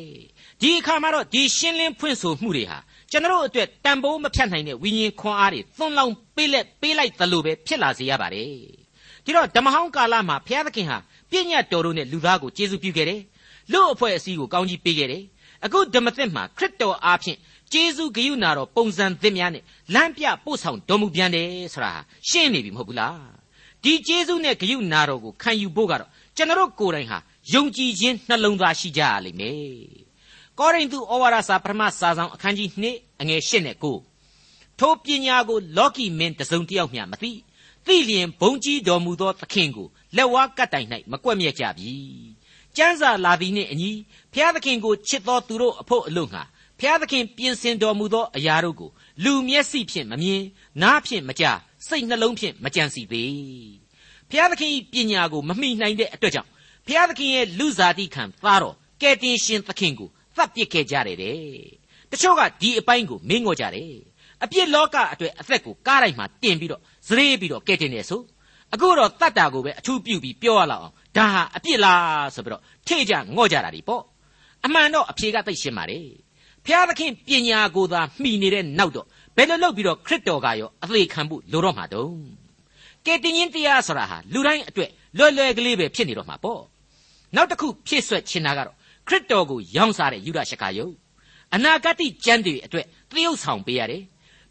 [0.61, 2.77] ဒီအခါမှာတော့ဒီရှင်းလင်းဖွင့်ဆိုမှုတွေဟာ
[3.11, 8.47] ကျွန်တော်အတွက်တန်ဖိုးမဖြတ်နိုင်တဲ့ဝိညာဉ်ခွန်အားတွေသွန်လောင်းပေးလက်ပေးလိုက်သလိုပဲဖြစ်လာစေရပါတယ်
[9.25, 10.97] ဒီတော့ဓမ္မဟောင်းကာလမှာဘုရားသခင်ဟာ
[11.29, 13.21] ပြည့်ညတ်တော်တို့နဲ့လူသားကိုကျေးဇူးပြုခဲ့တယ်
[13.71, 15.23] လူအဖွဲ့အစည်းကိုကောင်းကြီးပေးခဲ့တယ်
[15.65, 17.37] အခုဓမ္မသစ်မှာခရစ်တော်အားဖြင့်
[17.73, 19.63] ကျေးဇူးဂရုဏာတော်ပုံစံသစ်များနဲ့
[19.93, 21.93] လမ်းပြပို့ဆောင်တော်မူပြန်တယ်ဆိုတာ
[22.29, 23.19] ရှင်းနေပြီမဟုတ်ဘူးလား
[23.83, 27.17] ဒီကျေးဇူးနဲ့ဂရုဏာတော်ကိုခံယူဖို့ကတော့ကျွန်တော်ကိုယ်တိုင်ဟာ
[27.53, 29.63] ယုံကြည်ခြင်းနှလုံးသားရှိကြရလိမ့်မယ်
[30.59, 33.75] ကောရိန္သုဩဝါဒစာပထမစာဆောင်အခန်းကြီး2အငယ်8နဲ့
[34.27, 37.31] 9ထိုပညာကိုလောကီမင်းတစုံတစ်ယောက်မျှမသိ
[37.85, 41.93] သိလျင်ဘုံကြီးတော်မူသောသခင်ကိုလက်ဝါးကပ်တိုင်၌မကွက်မြက်ကြပြီ
[42.77, 43.91] ကျမ်းစာလာသည်နှင့်အညီ
[44.33, 46.43] ဖျားသခင်ကိုချစ်သောသူတို့အဖို့အလို့ငှာ
[46.79, 48.89] ဖျားသခင်ပြင်ဆင်တော်မူသောအရာတို့ကို
[49.23, 50.43] လူမျက်စိဖြင့်မမြင်
[50.81, 53.83] နားဖြင့်မကြားစိတ်နှလုံးဖြင့်မကြံစီသေး
[54.29, 56.49] ဖျားသခင်၏ပညာကိုမမိနိုင်တဲ့အတွက်ကြောင့်
[56.87, 61.37] ဖျားသခင်ရဲ့လူစားတိခံသားတော်ကယ်တင်ရှင်သခင်ကိုသတ်ပစ်ခဲ့ကြတယ်တဲ့
[62.11, 63.93] တချို့ကဒီအပိုင်းကိုမင်းငေါ်ကြတယ်
[64.43, 68.21] အပြစ်လောကအတွက်အသက်ကိုကားတိုင်းမှာတင်ပြီးတော့ဇရေးပြီးတော့ကဲတင်တယ်ဆို
[68.73, 74.03] အခုတော့တတ်တာကိုပဲအထူးပြုပြီးပြောရလောက်အောင်ဒါဟာအပြစ်လားဆိုပြီးတော့ထေကြငေါ့ကြတာဒီပေါ့
[74.65, 75.99] အမှန်တော့အဖြေကသိရှင်းပါလေ
[76.65, 82.17] ဖျားသခင်ပညာကိုသာမှီနေတဲ့နောက်တော့ဘယ်လိုလုပ်ပြီးတော့ခရစ်တော်ကရောအသေးခံဖို့လိုတော့မှာတုံး
[83.05, 86.61] ကဲတင်ရင်တရားဆိုတာဟာလူတိုင်းအတွက်လွယ်လွယ်ကလေးပဲဖြစ်နေတော့မှာပေါ့
[87.35, 88.75] နောက်တစ်ခုဖြည့်ဆွက်ချင်တာကတော့
[89.07, 90.93] ခရစ်တော်ကိုရောင်းစားတဲ့ယူဒရှကာယုတ်
[91.53, 94.03] အနာဂတ်ကျမ်းတွေအတွက်သရုပ်ဆောင်ပေးရတယ်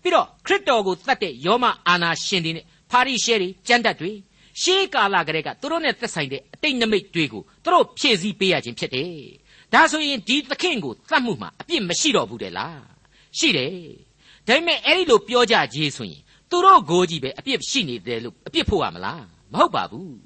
[0.03, 4.13] ပြီးတော့ခရစ်တော်ကိုတတ်တဲ့ယောမအာနာရှင်တွေနဲ့ဖာရိရှဲတွေကျမ်းတတ်တွေ
[4.61, 9.11] ရှေးကာလကတည်းကသူတို့နဲ့သက်ဆိုင်တဲ့အတိတ်နမိတ်တွေကိုသူတို့ဖြည့်ဆည်းပေးရခြင်းဖြစ်တယ်
[9.73, 12.83] ဒါဆိုရင်ဒီသခင်ကိုသတ်မှုမှာအပြစ်မရှိတော့ဘူးတဲ့လား
[13.39, 13.73] ရှိတယ်
[14.47, 20.17] ဒါပေမဲ့အဲ့ဒီလိုပြောကြကြီးဆိုရင်သူတို့ကိုကြီးပဲအပြစ်ရှိနေတယ်လို့အပြစ်ဖို့ရမလားမဟုတ်ပါဘူး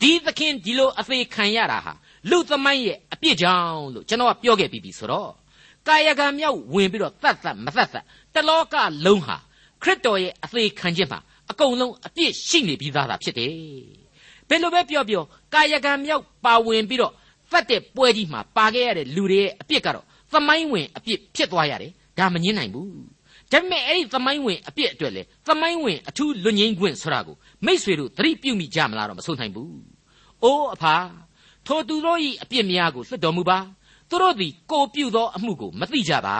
[0.00, 1.92] ဒီသခင်ဒီလိုအသေးခံရတာဟာ
[2.30, 5.32] လူသမိုင်းရဲ့အပြစ်ကြောင့်လို့ကျွန်တော်ကပြောခဲ့ပြီးပြီဆိုတော့
[5.88, 8.74] ကာယကံမြောက်ဝင်ပြီးတော့တတ်တတ်မတတ်တတ်တလောက
[9.06, 9.36] လုံးဟာ
[9.82, 13.52] ခရစ်တော်ရဲ့အသေးခံခြင်းမှာအကုန်လုံးအပြစ်ရှိနေပြီးသားသာဖြစ်တယ်
[14.48, 15.22] ဘယ်လိုပဲပြောပြော
[15.54, 17.12] ကာယကံမြောက်ပါဝင်ပြီးတော့
[17.50, 23.16] ဖတ်တဲ့ပွဲကြီးမှာပါခဲ့ရတဲ့လူတွေရဲ့အပြစ်ကတော့သမိုင်းဝင်အပြစ်ဖြစ်သွားရတယ်ဒါမငင်းနိုင်ဘူး
[23.52, 27.36] ဒါပေမဲ့အဲ့ဒီသမိုင်းဝင်အပြစ်အတွက်လေသမိုင်းဝင်အထူးလွတ်ငင်းခွင့်ဆိုတာကို
[27.66, 29.72] မိษွေတို့သတိပြုမိကြမလားတော့မဆိုနိုင်ဘူး။
[30.42, 30.94] အိုးအဖာ
[31.66, 33.58] ထိုသူတို့၏အပြစ်များကိုလွတ်တော်မူပါ။
[34.10, 36.38] သူတို့သည်ကိုပြုသောအမှုကိုမသိကြပါ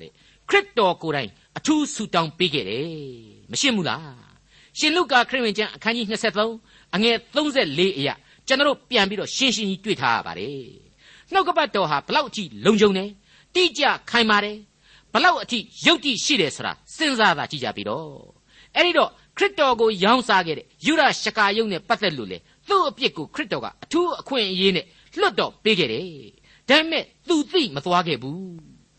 [0.00, 0.10] တဲ့။
[0.48, 2.88] ခရစ်တော်ကိုယ်တိုင်အထူးဆူတောင်းပေးခဲ့တယ်။
[3.50, 4.02] မရှင်းဘူးလား။
[4.78, 6.06] ရှင်လုကာခရစ်ဝင်ကျမ်းအခန်းကြီး
[6.52, 8.14] 23အငယ်34အရာ
[8.48, 10.60] ကျွန်တော်ပြန်ပြီးတော့ရှင်းရှင်းကြီးတွေ့ထားရပါတယ်။
[11.32, 13.08] နှုတ်ကပတ်တော်ဟာဘလောက်အထိလုံခြုံတယ်။
[13.54, 14.56] တိကျခိုင်ပါတယ်။
[15.12, 18.10] ဘလောက်အထိယုတ်တိရှိတယ်ဆိုတာစဉ်းစားတာကြည့်ကြပြီတော့။
[18.76, 22.38] အဲ့ဒီတော့ခရစ်တော်ကိုရောင်းစားခဲ့တဲ့ယူရရှကာယုံနဲ့ပတ်သက်လို့လေ
[22.68, 24.86] သူ့အပြစ်ကိုခရစ်တော်ကအထူးအခွင့်အရေးနဲ့
[25.20, 26.06] လွတ်တော်ပေးခဲ့တယ်။
[26.68, 28.40] ဒါပေမဲ့သူသိမသွားခဲ့ဘူး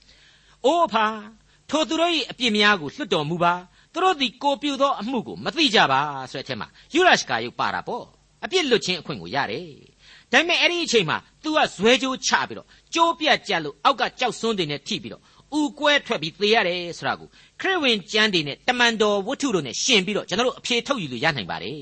[0.66, 1.06] ။အိုးအဖာ
[1.70, 3.54] ထိုသူတို့၏အပြစ်များကိုလွတ်တော်မူပါ။
[3.94, 6.01] သူတို့သည်ကိုပြုသောအမှုကိုမသိကြပါ
[6.32, 8.06] ဆိုတဲ့အထက်မှာယူရရှကာယုပါတာပေါ့။
[8.44, 9.67] အပြစ်လွတ်ခြင်းအခွင့်ကိုရတယ်။
[10.32, 15.24] ဒါပေမဲ့အဲ့ဒီအချိန်မှာ तू ကဇွဲကြိုးချပြီးတော့ကြိုးပြတ်ကြလို့အောက်ကကြောက်စွန်းတွေနဲ့ထိပြီးတော့
[15.60, 17.27] ဥကွဲထွက်ပြီးသေရတယ်ဆိုတာကို
[17.62, 21.82] ခရစ်ဝင်ကျမ်းတွေနဲ့တမန်တော်ဝတ္ထုတို့နဲ့ရှင်ပြီးတော့ကျွန်တော်တို့အဖြေထုတ်ယူလို့ရနိုင်ပါတယ်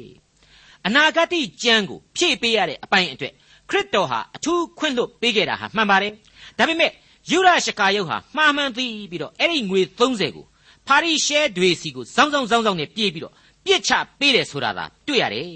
[0.85, 3.33] အနာဂတ်ကျမ်းကိုဖြည့်ပေးရတဲ့အပိုင်းအတွက်
[3.69, 6.11] ခရစ်တော်ဟာအထူးခွင့်လွှတ်ပေးခဲ့တာဟာမှန်ပါတယ်
[6.57, 6.91] ဒါပေမဲ့
[7.31, 10.45] ယူရရှကာယုတ်ဟာမှားမှန်သိပြီးတော့အဲ့ဒီငွေ30ကို
[10.87, 13.33] ဖာရိရှဲတွေစီကိုစောင်းစောင်းစောင်းစောင်းနဲ့ပြေးပြီးတော့
[13.65, 15.49] ပြစ်ချပေးတယ်ဆိုတာသာတွေ့ရတယ်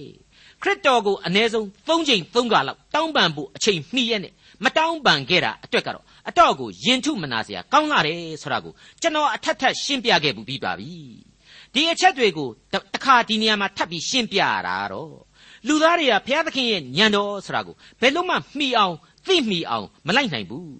[0.62, 4.32] ခရစ်တော်ကိုအ ਨੇ ဆုံး၃ချိန်၃ခါလောက်တောင်းပန်ဖို့အချိန်မှီရက်နဲ့
[4.64, 10.92] မတောင်းပန်ခဲ့တာအတွက်ကတော့အတော့ကိုယင်ထုမနာเสียကောင်းလာတယ်ဆိုတာကိုကျွန်တော်အထက်ထက်ရှင်းပြခဲ့မှုပြီးပါပြီ
[11.74, 12.48] ဒီအချက်တွေကို
[12.94, 15.14] တခါဒီနေရာမှာထပ်ပြီးရှင်းပြရတာတော့
[15.66, 18.94] လူသားတွေကဘုရားသခင်ရဲ့ညံတော်ဆိုတာကိုဘယ်လို့မှမှီအောင်
[19.26, 20.74] သိမှီအောင်မလိုက်နိုင်ဘူး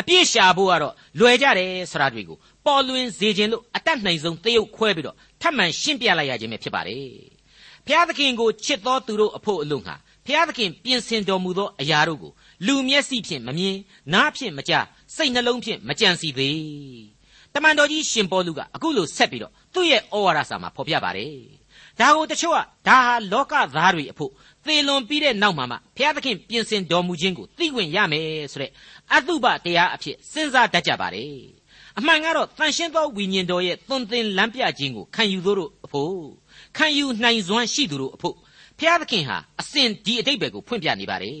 [0.00, 7.31] အပြည့်ရှာဖို့ကတော့လွယ်ကြတယ်ဆိုတာတွေကိုပေါ်လွင်စေခြင်းလို့အတတ်နိုင်ဆုံးသရုပ်ခွဲပြီးတော့ထပ်မံရှင်းပြလိုက်ရခြင်းပဲဖြစ်ပါတယ်
[7.87, 12.31] ဘုရားသခင်ကိုချစ်တော်သူတို့အဖို့အလို့ငှာဘုရားသခင်ပြင်ဆင်တော်မူသောအရာတို့ကို
[12.65, 13.75] လူမျက်စိဖြင့်မမြင်
[14.13, 17.03] နားဖြင့်မကြားစိတ်နှလုံးဖြင့်မကြံစီသေး
[17.53, 21.35] တမန်တော်ကြီးရှင်ပေါလုကအခုလိုဆက်ပြီးတော့သူ့ရဲ့ဩဝါဒစာမှာဖော်ပြပါတယ်
[21.99, 24.31] ဒါကိုတချို့ကဒါဟာလောကသားတွေအဖို့
[24.65, 28.71] သေလွန်ပြီးတဲ့နောက်မှာမှဘုရားသခင်ပြင်ဆင်တော်မူခြင်းကိုသိခွင့်ရမယ်ဆိုတဲ့
[29.13, 31.33] အတုပတရားအဖြစ်စဉ်းစားတတ်ကြပါတယ်
[31.97, 36.19] အမှန်ကတော့တန်ရှင်းသောဝိညာဉ်တော်ရဲ့သွန်သင်လမ်းပြခြင်းကိုခံယူသူတို့အ ဖို့
[36.77, 38.35] ခံယူနိုင်စွမ်းရှိသူတို့အဖို့
[38.79, 41.39] ဘုရားသခင်ဟာအစဉ်ဒီအတိတ်ဘယ်ကိုဖွင့်ပြနေပါတယ်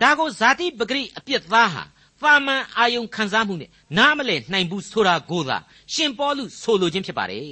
[0.00, 1.82] ဒါကိုဇာတိပဂရိအပြစ်သားဟာ
[2.22, 5.56] ပါမန်အာယုံခံစားမှုနဲ့နားမလဲနိုင်ဘူးဆိုတာကိုသာ
[5.94, 7.44] ရှင်ပေါလုဆိုလိုခြင်းဖြစ်ပါတယ်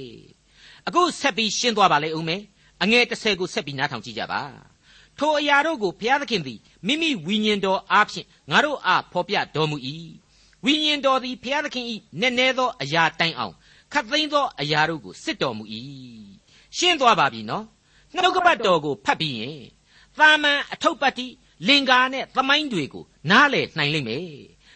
[0.87, 2.41] အခုဆက်ပြီးရှင်းသွားပါလေဦးမယ်
[2.83, 4.41] အငယ်30ကိုဆက်ပြီးနားထောင်ကြည့်ကြပါ
[5.19, 9.77] ထိုအရာတို့ကိုဘုရားသခင်သည်မိမိဝိညာဉ်တော်အားဖြင့်ငါတို့အားဖော်ပြတော်မူ၏
[10.65, 11.85] ဝိညာဉ်တော်သည်ဘုရားသခင်၏
[12.21, 13.53] နည်းနည်းသောအရာတိုင်အောင်
[13.93, 15.63] ခတ်သိမ်းသောအရာတို့ကိုစစ်တော်မူ၏
[16.77, 17.65] ရှင်းသွားပါပြီနော်
[18.15, 19.59] နှုတ်ကပတ်တော်ကိုဖတ်ပြီးရင်
[20.17, 21.27] သာမန်အထုပ်ပတ်တိ
[21.67, 24.27] လင်္ကာနဲ့သမိုင်းတွေကိုနားလည်နိုင်လိမ့်မယ်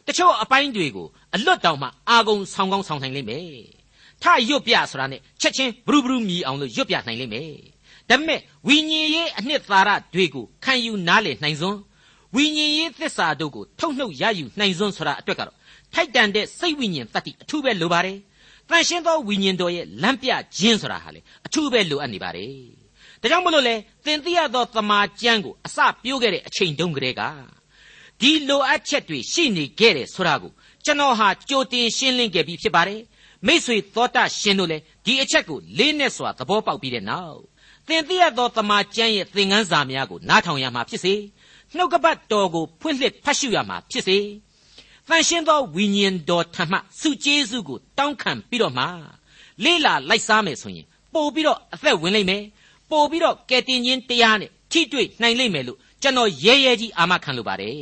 [0.08, 3.46] တချို့အပိုင်းတွေကိုအလွတ်တောင်မှအာကုံဆောင်းကောင်းဆောင်းနိုင်လိမ့်မယ်
[4.24, 7.52] ထရွတ်ပြဆိုတာနဲ့ချက်ချင်းဘရုဘရုမြည်အောင်လို့ရွတ်ပြနိုင်လိမ့်မယ်
[8.10, 11.80] ဒါပေမဲ့ဝိညာဉ်ရေးအနှစ်သာရတွေကိုခံယူနားလည်နိုင်စွန်း
[12.36, 15.56] ဝိညာဉ်ရေးသစ္စာတို့ကိုထုတ်နှုတ်ရယူနိုင်စွန်းဆိုတာအတွက်ကတော့
[15.94, 18.18] ထိုက်တန်တဲ့စိတ်ဝိညာဉ်တတ္တိအထူးပဲလိုပါတယ်
[18.70, 22.52] တန်ရှင်းသောဝိညာဉ်တော်ရဲ့လမ်းပြခြင်းဆိုတာဟာလေအထူးပဲလိုအပ်နေပါတယ်
[23.22, 23.76] ဒါကြောင့်မလို့လေ
[24.06, 27.24] သင်သိရသောသမာကျမ်းကိုအစပြိုးခဲ့တဲ့အချိန်တုန်းကတည်းက
[28.22, 30.52] ဒီလိုအပ်ချက်တွေရှိနေခဲ့တယ်ဆိုတာကို
[30.86, 33.02] ကျွန်တော်ဟာကြိုတင်ရှင်းလင်းခဲ့ပြီးဖြစ်ပါတယ်
[33.48, 37.40] မိษွေသောတာရှင်တို့လည်းဒီအချက်ကိုလေးနဲ့စွာသဘောပေါက်ပြီးတဲ့နောက်
[37.88, 41.14] သင်သိရသောသမာကျမ်းရဲ့သင်ခန်းစာများကိုနားထောင်ရမှာဖြစ်စေ
[41.76, 44.18] နှုတ်ကပတ်တော်ကိုဖွင့်လှစ်ဖတ်ရှုရမှာဖြစ်စေ
[45.10, 48.86] တန်ရှင်းသောဝိညာဉ်တော်ထံမှစုကျေးဇူးကိုတောင်းခံပြီးတော့မှ
[49.64, 52.44] လေးလာလိုက်စားမယ်ဆိုရင်ပို့ပြီးတော့အသက်ဝင်လိမ့်မယ်
[52.92, 57.78] ပို့ပြီးတော့ကယ်တင်ခြင်းတရားနဲ့ထိတွေ့နိုင်လိမ့်မယ်လို့ကျွန်တော်ရဲရဲကြီးအာမခံလိုပါတယ်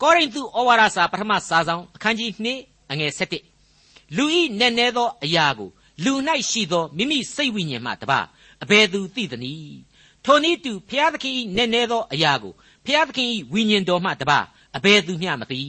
[0.00, 2.30] ကောရိန္သုဩဝါဒစာပထမစာဆောင်အခန်းကြီး
[2.62, 5.70] 2အငယ်7လူဤနဲ့နဲသောအရာကို
[6.04, 6.12] လူ၌
[6.50, 8.20] ရှိသောမိမိစိတ်ဝိညာဉ်မှတပါ
[8.62, 9.78] အဘယ်သူသိသနည်း
[10.24, 12.52] ထိုနည်းတူဖျားသခင်၏နည်းနည်းသောအရာကို
[12.86, 14.38] ဖျားသခင်၏ဝိညာဉ်တော်မှတပါ
[14.76, 15.60] အဘယ်သူမျှမသိ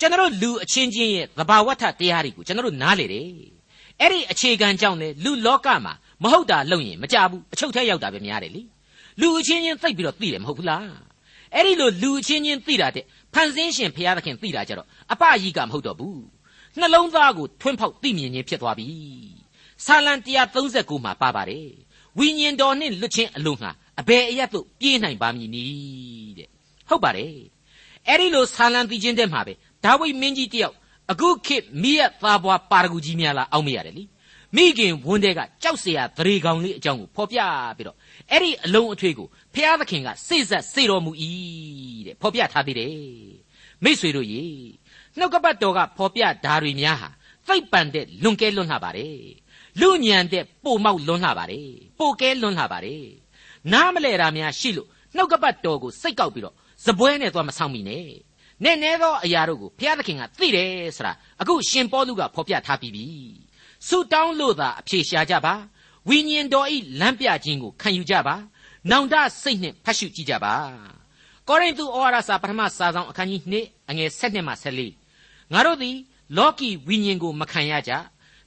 [0.00, 3.28] ကျွန်တော်လူအချင်းချင်းရဲ့သဘာဝထတရားတွေကိုကျွန်တော်နားလေတယ်
[4.00, 8.62] အဲ့ဒီအခြေခံကြောင့်လေလူလောကမှာမဟုတ်တာလုပ်ရင်မကြဘူးအချုပ်ထဲရောက်တာပဲများတယ်လေ
[9.20, 10.88] လူအချင်းချင်းသိပ်ပြီးတော့သိတယ်မဟုတ်ဘူးလား
[11.54, 13.04] အဲ့ဒီလိုလူအချင်းချင်းသိတာတဲ့
[13.34, 16.20] ဖန်ဆင်းရှင်ဘုရားသခင်သိတာကြတော့အပကြီးကမဟုတ်တော့ဘူး
[16.78, 18.88] နှလုံးသားကိုထွန်းဖောက်သိမြင်ခြင်းဖြစ်သွားပြီ
[19.84, 20.12] ဆာလံ
[20.58, 21.68] 139မှာပါပါတယ်
[22.18, 26.48] ဝိညာဉ်တော်နှင့်လွတ်ခြင်းအလုံးဟာအဘယ်အရတ်သို့ပြေးနိုင်ပါမည်နည်းတဲ့
[26.88, 27.32] ဟုတ်ပါတယ်
[28.08, 29.52] အဲ့ဒီလိုဆာလံသိခြင်းတဲ့မှာပဲ
[29.85, 30.75] ဒါဝိမင်းကြီးတယောက်
[31.11, 34.03] အခုခေတ်မိရသားဘွားပါရဂူကြီးများလားအောက်မရတယ်လी
[34.55, 37.39] မိခင်ဝန်းတဲ့ကကြောက်เสียသရေကောင်လေးအကြောင်းကိုဖော်ပြ
[37.77, 37.97] ပြီးတော့
[38.31, 41.11] အဲ့ဒီအလုံးအထွေးကိုဖျားသခင်ကစိတ်ဆက်စေတော်မူ၏
[42.05, 42.95] တဲ့ဖော်ပြထားသေးတယ်
[43.83, 44.43] မိษွေတို့ရေ
[45.17, 47.09] နှုတ်ကပတ်တော်ကဖော်ပြဓာတွေများဟာ
[47.47, 49.19] သိပ်ပန်တဲ့လွန်ကဲလွန်းလှပါတယ်
[49.79, 51.69] လူညံတဲ့ပိုမောက်လွန်းလှပါတယ်
[51.99, 53.05] ပိုကဲလွန်းလှပါတယ်
[53.73, 58.05] နားမလဲတာများရှိလို့နှုတ်ကပတ်တော်ကိုစိတ်ကောက်ပြီးတော့ဇပွဲနဲ့သွားမဆောင်မိနဲ့
[58.64, 63.06] နဲ့နဲသောအရာတို့ကိုဘုရားသခင်ကသိတယ်ဆိုတာအခုရှင်ပေါလုကဖော်ပြထားပြီးပြီ
[63.88, 65.54] ဆုတောင်းလို့သာအဖြေရှာကြပါ
[66.08, 68.34] ဝိညာဉ်တော်ဤလမ်းပြခြင်းကိုခံယူကြပါ
[68.90, 70.54] နောင်တစိတ်နှင့်ဖတ်ရှုကြည့်ကြပါ
[71.48, 74.52] ကောရိန္သုဩဝါဒစာပထမစာဆောင်အခန်းကြီး2အငယ်7မှ
[75.02, 75.96] 14ငါတို့သည်
[76.36, 77.92] လောကီဝိညာဉ်ကိုမခံရကြ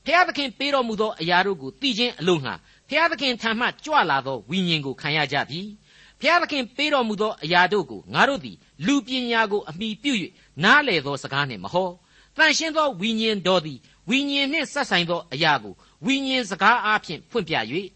[0.06, 2.54] ဖျားသခင်ပေးတော်မူသောအရာတို့ကိုသိခြင်းအလို့ငှာ
[2.90, 5.62] ဖျားသခင်ထံမှကြွလာသောဝိညာဉ်ကိုခံရကြပြီ
[6.22, 10.14] ဖျားသခင်ပေးတော်မူသောအရာတို့ကိုငါတို့သည်လူပညာကိုအမိပြု၍
[10.64, 11.90] နားလေသောစကားနှင့်မဟော
[12.38, 13.80] တန်ရှင်းသောဝိညာဉ်တော်သည်
[14.10, 15.74] ဝိညာဉ်နှင့်ဆက်ဆိုင်သောအရာကို
[16.06, 17.56] ဝိညာဉ်စကားအားဖြင့်ဖွင့်ပြ၍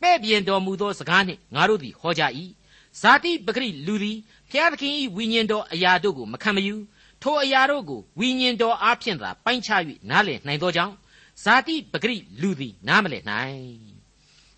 [0.00, 2.22] ပဲ့ပြင်တော်မူသောစကားနှင့်ငါတို့သည်ဟောကြ၏
[3.00, 4.18] ဇာတိပဂရိလူသည်
[4.50, 6.74] ဖျားသခင်၏ဝိညာဉ်တော်အရာတို့ကိုမခံမယူ
[7.22, 10.94] ထိုအရာတို့ကိုဝိညာဉ်တော်အားဖြင့်သာပိုင်းခြား၍နားလည်နိုင်သောကြောင့်
[11.44, 13.92] ဇာတိပဂရိလူသည်နားမလည်နိုင်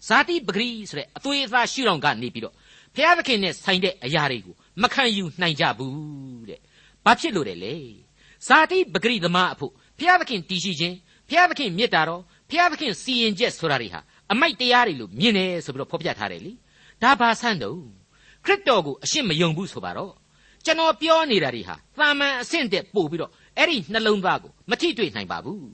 [0.08, 2.54] ဇာတိပဂရိဆိုတဲ့အသွေးအသားရှုထောင့်ကနေပြီးတော့
[2.94, 6.60] ဖျားသခင်နဲ့ဆိုင်တဲ့အရာတွေကိုမခံယူနိုင်ကြဘူးတဲ့
[7.04, 7.74] ဘာဖြစ်လို့လဲလေ
[8.46, 10.96] ဇာတိပဂရိသမားအဖို့ဖျားသခင်တည်ရှိခြင်း
[11.28, 14.00] ဖျားသခင်မေတ္တာတော်ဖျားသခင်စီရင်ချက်ဆိုတာတွေဟာ
[14.32, 16.52] အမိုက်တရားတွေလို့မြင်တယ်ဆိုပြီးတော့ဖော်ပြထားတယ်လေ
[17.02, 17.78] ဒါဘာဆန်းတော့
[18.44, 20.12] ခရစ်တော်ကိုအရှင်းမယုံဘူးဆိုပါတော့
[20.64, 25.66] ကျွန်တော်ပြောနေတာတွေဟာသာမန်အဆင့်တက်ပို့ပြီးတော့အဲ့ဒီနှလုံးသားကိုမထိတွေ့နိုင်ပါဘူး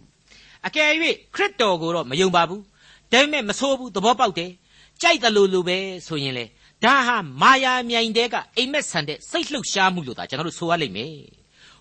[0.66, 0.90] အကယ်၍
[1.35, 2.62] ခရစ်တော်ကိုတော့မယုံပါဘူး
[3.12, 4.50] ဒါပေမဲ့မဆိုးဘူးသဘောပေါက်တယ်
[5.02, 6.44] ကြိုက်တယ်လို့လို့ပဲဆိုရင်လေ
[6.84, 11.14] ဒါဟာမာယာမြိုင်တဲကအိမ်မက်ဆန်တဲ့စိတ်လှုပ်ရှားမှုလို့သာကျွန်တော်တို့ဆိုရလိမ့်မယ်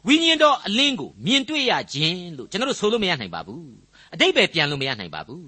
[0.08, 3.70] ဝိညာဉ်တော်အလင်းကိုမြင်တွေ့ရခြင်းလို့ကျွန်တော်တို့ဆိုလို့မရနိုင်ပါဘူး
[4.14, 5.48] အတိတ်ပဲပြန်လို့မရနိုင်ပါဘူး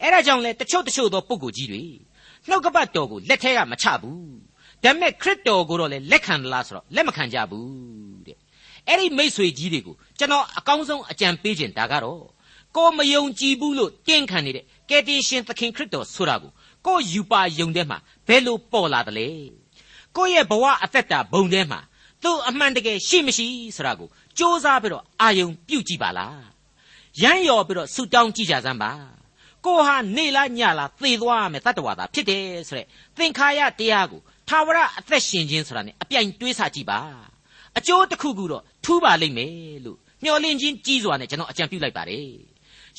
[0.00, 1.84] အဲ့ဒါကြောင့်လေတချို့တချို့သောပုဂ္ဂိုလ်ကြီးတွေ
[2.48, 4.30] နှုတ်ကပတ်တော်ကိုလက်ထဲကမချဘူး
[4.84, 8.36] ဒါပေမဲ့ခရစ်တော်ကိုတော့လေလက်ခံလားဆိုတော့လက်မခံကြဘူးတဲ့
[8.88, 12.22] အဲ့ဒီမိษွေကြီးတွေကိုကျွန်တော်အကောင်းဆုံးအကြံပေးခြင်းဒါကတော့
[12.76, 16.50] ကိုမယုံကြည်ဘူးလို့တင်းခံနေတဲ့ကယ်တင်ရှင်သခင်ခရစ်တော်ဆိုတာကို
[16.85, 17.97] ကိုယူပါယုံတဲ့မှာ
[18.27, 19.29] ဘယ်လိုပေါ်လာတယ်လဲ
[20.15, 21.79] ကိုရဲ့ဘဝအသက်တာဘုံထဲမှာ
[22.23, 26.43] သူ့အမှန်တကယ်ရှိမရှိဆိုတာကိုစ조사ပြီးတော့အာယုံပြုတ်ကြည့်ပါလား
[27.21, 28.91] ရမ်းရော်ပြီးတော့ဆူတောင်းကြည့်ကြစမ်းပါ
[29.65, 32.85] ကိုဟာနေလားညလားသေသွားမယ်တတ္တဝါသာဖြစ်တယ်ဆိုတဲ့
[33.17, 36.99] သင်္ခါရတရားကိုထာဝရအသက်ရှင်ခြင်းဆိုတာ ਨੇ အပြိုင်တွေးဆကြည့်ပါ
[37.77, 42.29] အကျိုးတစ်ခုခုတော့ထူးပါလိမ့်မယ်လို့မျှော်လင့်ခြင်းကြီးစွာနဲ့ကျွန်တော်အကြံပြုလိုက်ပါတယ်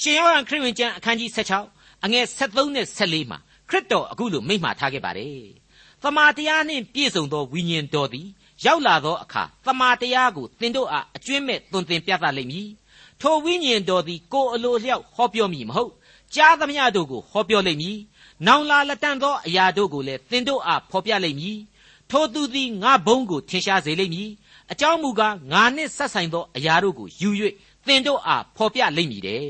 [0.01, 3.39] ရှင်ယောဟန်ခရစ်ဝင်ကျမ်းအခန်းကြီး16အငယ်73နဲ့74မှာ
[3.72, 5.46] ခရစ်တော်အခုလိုမိန့်မှာထားခဲ့ပါတယ်။
[6.04, 8.28] သမာတရားနှင့်ပြည့်စုံသောဝိညာဉ်တော်သည်
[8.66, 12.68] ရောက်လာသောအခါသမာတရားကိုသင်တို့အားအကျွင့်မဲ့သွန်သင်ပြသလိမ့်မည်။
[13.22, 15.92] ထိုဝိညာဉ်တော်သည်ကိုယ်အလိုလျောက်ဟောပြောမည်မဟုတ်။
[16.36, 17.98] ကြားသမျှတို့ကိုဟောပြောလိမ့်မည်။
[18.48, 21.58] နောင်လာလက်တန့်သောအရာတို့ကိုလည်းသင်တို့အားဖော်ပြလိမ့်မည်။
[22.10, 24.30] ထိုသူသည်ငါဘုံကိုထင်ရှားစေလိမ့်မည်။
[24.72, 27.30] အကြောင်းမူကားငါနှင့်ဆက်ဆိုင်သောအရာတို့ကိုယူ၍
[27.88, 29.42] သင်တို့အားဖော်ပြလိမ့်မည်တဲ့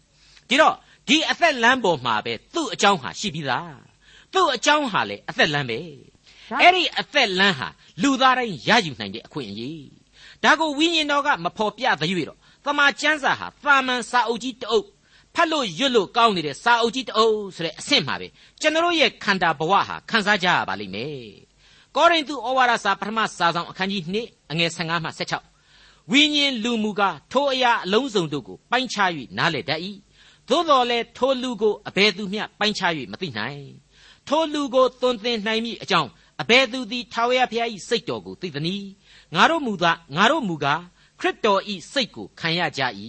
[0.48, 0.74] ။ဒီတော့
[1.08, 3.76] ဒီအသက်လမ်းပေါ်မှာပဲသူ့အကြောင်းဟာရှိပြီးသား
[4.34, 5.80] သူ့အကြောင်းဟာလေအသက်လမ်းပဲ
[6.60, 7.68] အဲ့ဒီအသက်လမ်းဟာ
[8.02, 9.88] လူသားတိုင်းရယူနိုင်တဲ့အခွင့်အရေး
[10.42, 14.86] ဒါကိုဝိညာဉ်တော်ကမဖော်ပြသေး၍တော့တမန်ကျမ်းစာဟာသာမန်စာအုပ်ကြီးတအုပ်
[15.34, 18.28] ဖတ်လို့ရွတ်လို့ကောင်းနေတဲ့စာအုပ်ကြီးတအုပ်ဆိုတဲ့အဆင့်မှာပဲ
[18.60, 21.28] ကျွန်တော်ရဲ့ခန္ဓာဘဝဟာခန်းစားကြရပါလိမ့်မယ်
[21.96, 25.10] ကောရိန္သုဩဝါဒစာပထမစာဆောင်အခန်းကြီး2အငယ်15မှ
[25.60, 29.80] 16ဝိညာဉ်လူမူကားထိုအရာအလုံးစုံတို့ကိုပိုင်းခြား၍နားလည်တတ်၏
[30.48, 33.62] သို့တော်လည်းထိုလူကိုအဘယ်သူမျှပိုင်းခြား၍မသိနိုင်
[34.28, 36.10] ထိုလူကိုသွန်သင်နိုင်မိအကြောင်း
[36.42, 38.88] အဘယ်သူသည်ထာဝရဘုရား၏စိတ်တော်ကိုသိသနည်း
[39.34, 40.82] ငါတို့မူကားငါတို့မူကား
[41.20, 41.60] ခရစ်တော်၏
[41.92, 42.82] စိတ်ကိုခံရကြ၏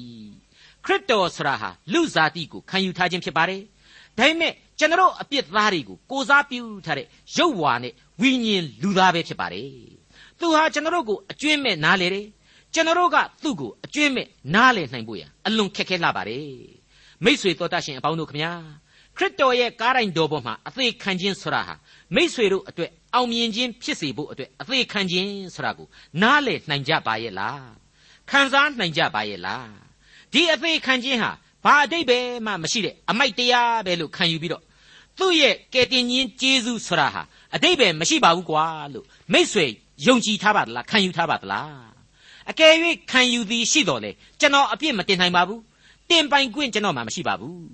[0.85, 3.61] ခရစ်တော်ဆရာဟာလူစားတိကိုခံယူထားခြင်းဖြစ်ပါတယ်
[4.17, 9.71] ဒါပေမဲ့ကျွန်တော်အပြစ်သားတွေကိုကိုစားပြုထားတဲ့ရုပ်ဝါနဲ့ဝိညာဉ်လူသားပဲဖြစ်ပါတယ်
[10.39, 12.27] သူဟာကျွန်တော်ကိုအကျွင့်မဲ့နားလေတယ်
[12.73, 16.76] ကျွန်တော်ကသူ့ကိုအကျွင့်မဲ့နားလေနိုင်ဖို့ရအလွန်ခက်ခဲလာပါတယ်
[17.24, 18.52] မိษွေတော်တတ်ရှင်အပေါင်းတို့ခမညာ
[19.16, 21.74] ခရစ်တော်ရဲ့ကားတိုင်းတော်ပေါ်မှာအသေးခံခြင်းဆိုတာဟာ
[22.14, 25.88] မိษွေတို့အတွက်အောင်မြင်ခြင်းဖြစ်စေဖို့အတွက်အသေးခံခြင်းဆိုတာကို
[26.22, 27.70] နားလည်နိုင်ကြပါရဲ့လား
[28.30, 29.70] ခံစားနိုင်ကြပါရဲ့လား
[30.32, 31.30] ဒီအသေးခံခြင်းဟာ
[31.64, 34.62] ဘာအတိတ်ပဲမှမရှိတဲ့အမိုက်တရားပဲလို့ခံယူပြီးတော့
[35.18, 37.22] သူ့ရဲ့ကယ်တင်ခြင်းကျေးဇူးဆိုတာဟာ
[37.54, 39.66] အတိတ်ပဲမရှိပါဘူးကွာလို့မိษွေ
[40.06, 41.92] ယုံကြည်ထားပါသလားခံယူထားပါသလား
[42.50, 42.74] အကယ်၍
[43.10, 45.60] ခံယူသည်ရှိတော်လေကျွန်တော်အပြစ်မတင်နိုင်ပါဘူး
[46.09, 47.67] တင်ပိုင်ခွင့်ကျွန်တော်မှမရှိပါဘူး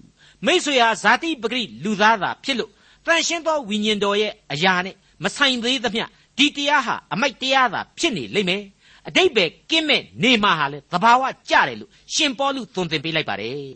[0.45, 2.71] မိษွေဟာဇာတိပဂရိလူသားသာဖြစ်လို့
[3.05, 6.05] တန်ရှင်းသောဝိညာဉ်တော်ရဲ့အရာနဲ့မဆိုင်သေးသမျှ
[6.37, 8.63] ဒီတရားဟာအမိုက်တရားသာဖြစ်နေလိမ့်မယ်
[9.07, 13.73] အတိတ်ပဲကင်းမဲ့နေမှာဟာလေသဘာဝကြတယ်လို့ရှင်ပေါလုသွန်သင်ပေးလိုက်ပါတယ်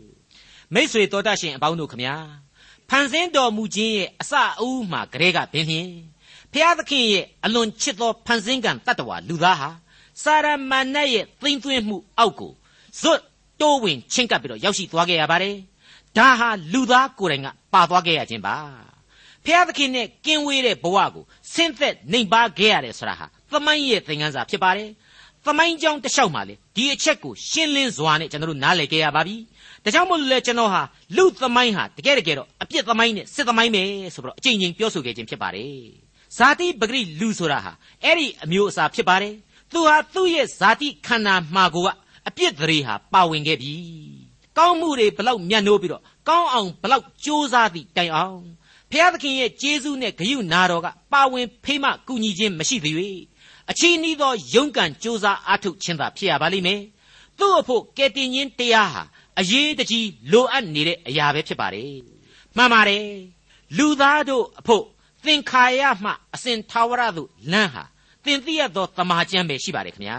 [0.74, 2.14] မိษွေတော်တတ်ရှင်အပေါင်းတို့ခမညာ
[2.88, 5.90] ဖန်ဆင်းတော်မူခြင်းရဲ့အစအဦးမှာကလေးကပင်ဖြင့်
[6.52, 9.70] ဖျားသခင်ရဲ့အလွန်ချစ်သောဖန်ဆင်းကံတတ္တဝါလူသားဟာ
[10.22, 12.52] စာရမဏေရဲ့သိမ့်သွင်းမှုအောက်ကို
[13.00, 13.20] ဇွတ်
[13.60, 15.56] တိုးဝင်ချင်းကပ်ပြီးတော့ရောက်ရှိသွားခဲ့ရပါတယ်
[16.16, 18.56] ဒါဟာလူသားကိုယ်တိုင်ကပါသွားခဲ့ရခြင်းပါ
[19.44, 24.88] ဖျားသခင်နဲ့ကင်းဝေးတဲ့ဘဝကိုဆင်းသက်နှိမ်ပါခဲ့ရတယ်ဆိုတာဟာသမိုင်းရဲ့သင်ခန်းစာဖြစ်ပါတယ်
[25.46, 29.36] သမိုင်းကြောင်းတစ်လျှောက်မှာလေဒီအချက်ကိုရှင်းလင်းစွာနဲ့ကျွန်တော်တို့နားလည်ခဲ့ရပါပြီ
[29.84, 30.82] ဒါကြောင့်မို့လို့လေကျွန်တော်ဟာ
[31.16, 33.82] လူသမိုင်းဟာတကယ်တကယ်တော့အပြစ်သမိုင်းနဲ့စစ်သမိုင်းပဲ
[34.14, 35.72] ဆိုပြီးတော့အကြိမ်ကြိမ်ပြောဆိုခဲ့ခြင်းဖြစ်ပါတယ်
[36.36, 37.72] ဇာတိပဂရိလူဆိုတာဟာ
[38.04, 39.34] အဲ့ဒီအမျိုးအစားဖြစ်ပါတယ်
[39.72, 41.88] သူဟာသူ့ရဲ့ဇာတိခန္ဓာမှာကိုက
[42.28, 43.74] အပြစ်သရေဟာပါဝင်ခဲ့ပြီ
[44.58, 48.40] ကောင်းမှုတွေဘလောက်မြတ်နိုးပြီးတော့ကောင်းအောင်ဘလောက်ကြိုးစားသည့်တိုင်အောင်
[48.90, 52.94] ဖျားသခင်ရဲ့ကျေးဇူးနဲ့ဂရုနာတော်ကပါဝင်ဖေးမကူညီခြင်းမရှိသေး၍
[53.70, 56.80] အချီးနှီးသောယုံကံကြိုးစားအားထုတ်ခြင်းသာဖြစ်ရပါလိမ့်မယ်
[57.38, 59.02] သူ့အဖို့ကယ်တင်ခြင်းတရားဟာ
[59.40, 61.98] အရေးတကြီးလိုအပ်နေတဲ့အရာပဲဖြစ်ပါတယ်
[62.56, 63.08] မှန်ပါတယ်
[63.76, 64.84] လူသားတို့အဖို့
[65.24, 67.84] သင်္ခါရမှအစဉ်သာဝရသို့လမ်းဟာ
[68.24, 70.18] သင်သိရသောတမာကျမ်းပဲရှိပါတယ်ခင်ဗျာ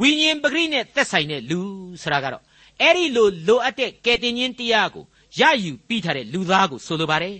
[0.00, 1.60] ဝိညာဉ်ပဂရိနဲ့သက်ဆိုင်တဲ့လူ
[2.02, 2.42] ဆိုတာကတော့
[2.80, 5.04] အဲ့ဒီလိုလိုအပ်တဲ့ကယ်တင်ခြင်းတရားကို
[5.40, 7.36] ရယူပြီးထားတဲ့လူသားကိုဆိုလိုပါတယ်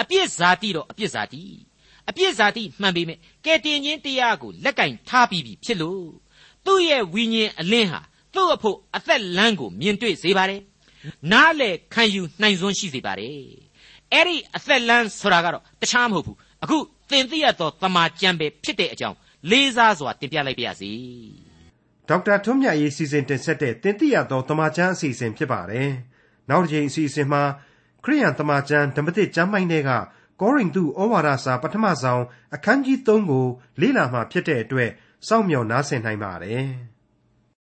[0.00, 1.42] အပြစ်ဇာတိတော့အပြစ်ဇာတိ
[2.08, 6.04] အပြစ်ဇာတိမှန်ပေမဲ့ကယ်တင်ခြင်းတရားကိုလက်ကင်ထားပြီးပြီဖြစ်လို့
[6.64, 8.00] သူ့ရဲ့ဝိညာဉ်အလင်းဟာ
[8.34, 10.60] သူ့အဖို့အသက်လမ်းကိုမြင်တွေ့စေပါတယ်
[11.32, 13.36] နားလေခံယူနိုင်စွမ်းရှိစေပါတယ်
[14.12, 16.78] အဲ့ဒီအသက်လမ်းဆိုတာကတော့တခြားမဟုတ်ဘူးအခု
[17.10, 19.16] သင်သိရသောတမာကျမ်းပဲဖြစ်တဲ့အကြောင်း
[19.50, 20.92] လေးစားစွာတင်ပြလိုက်ပါရစေ
[22.10, 25.90] ဒေါက်တာထွန်းမြတ်ရေးစီစဉ်တင်ဆက်တဲ့သင်သိရသောတမာကျမ်းအစီအစဉ်ဖြစ်ပါတယ်
[26.50, 27.42] နောက်တစ်ချိန်အစီအစဉ်မှာ
[28.04, 29.90] ခရိယန်တမာကျမ်းဓမ္မသစ်ကျမ်းပိုင်းတွေက
[30.40, 32.22] ကောရိန္သုဩဝါဒစာပထမဆုံး
[32.54, 33.46] အခန်းကြီး3ကို
[33.80, 34.90] လေ့လာမှဖြစ်တဲ့အတွက်
[35.26, 36.66] စောင့်မျှော်နားဆင်နိုင်ပါတယ်။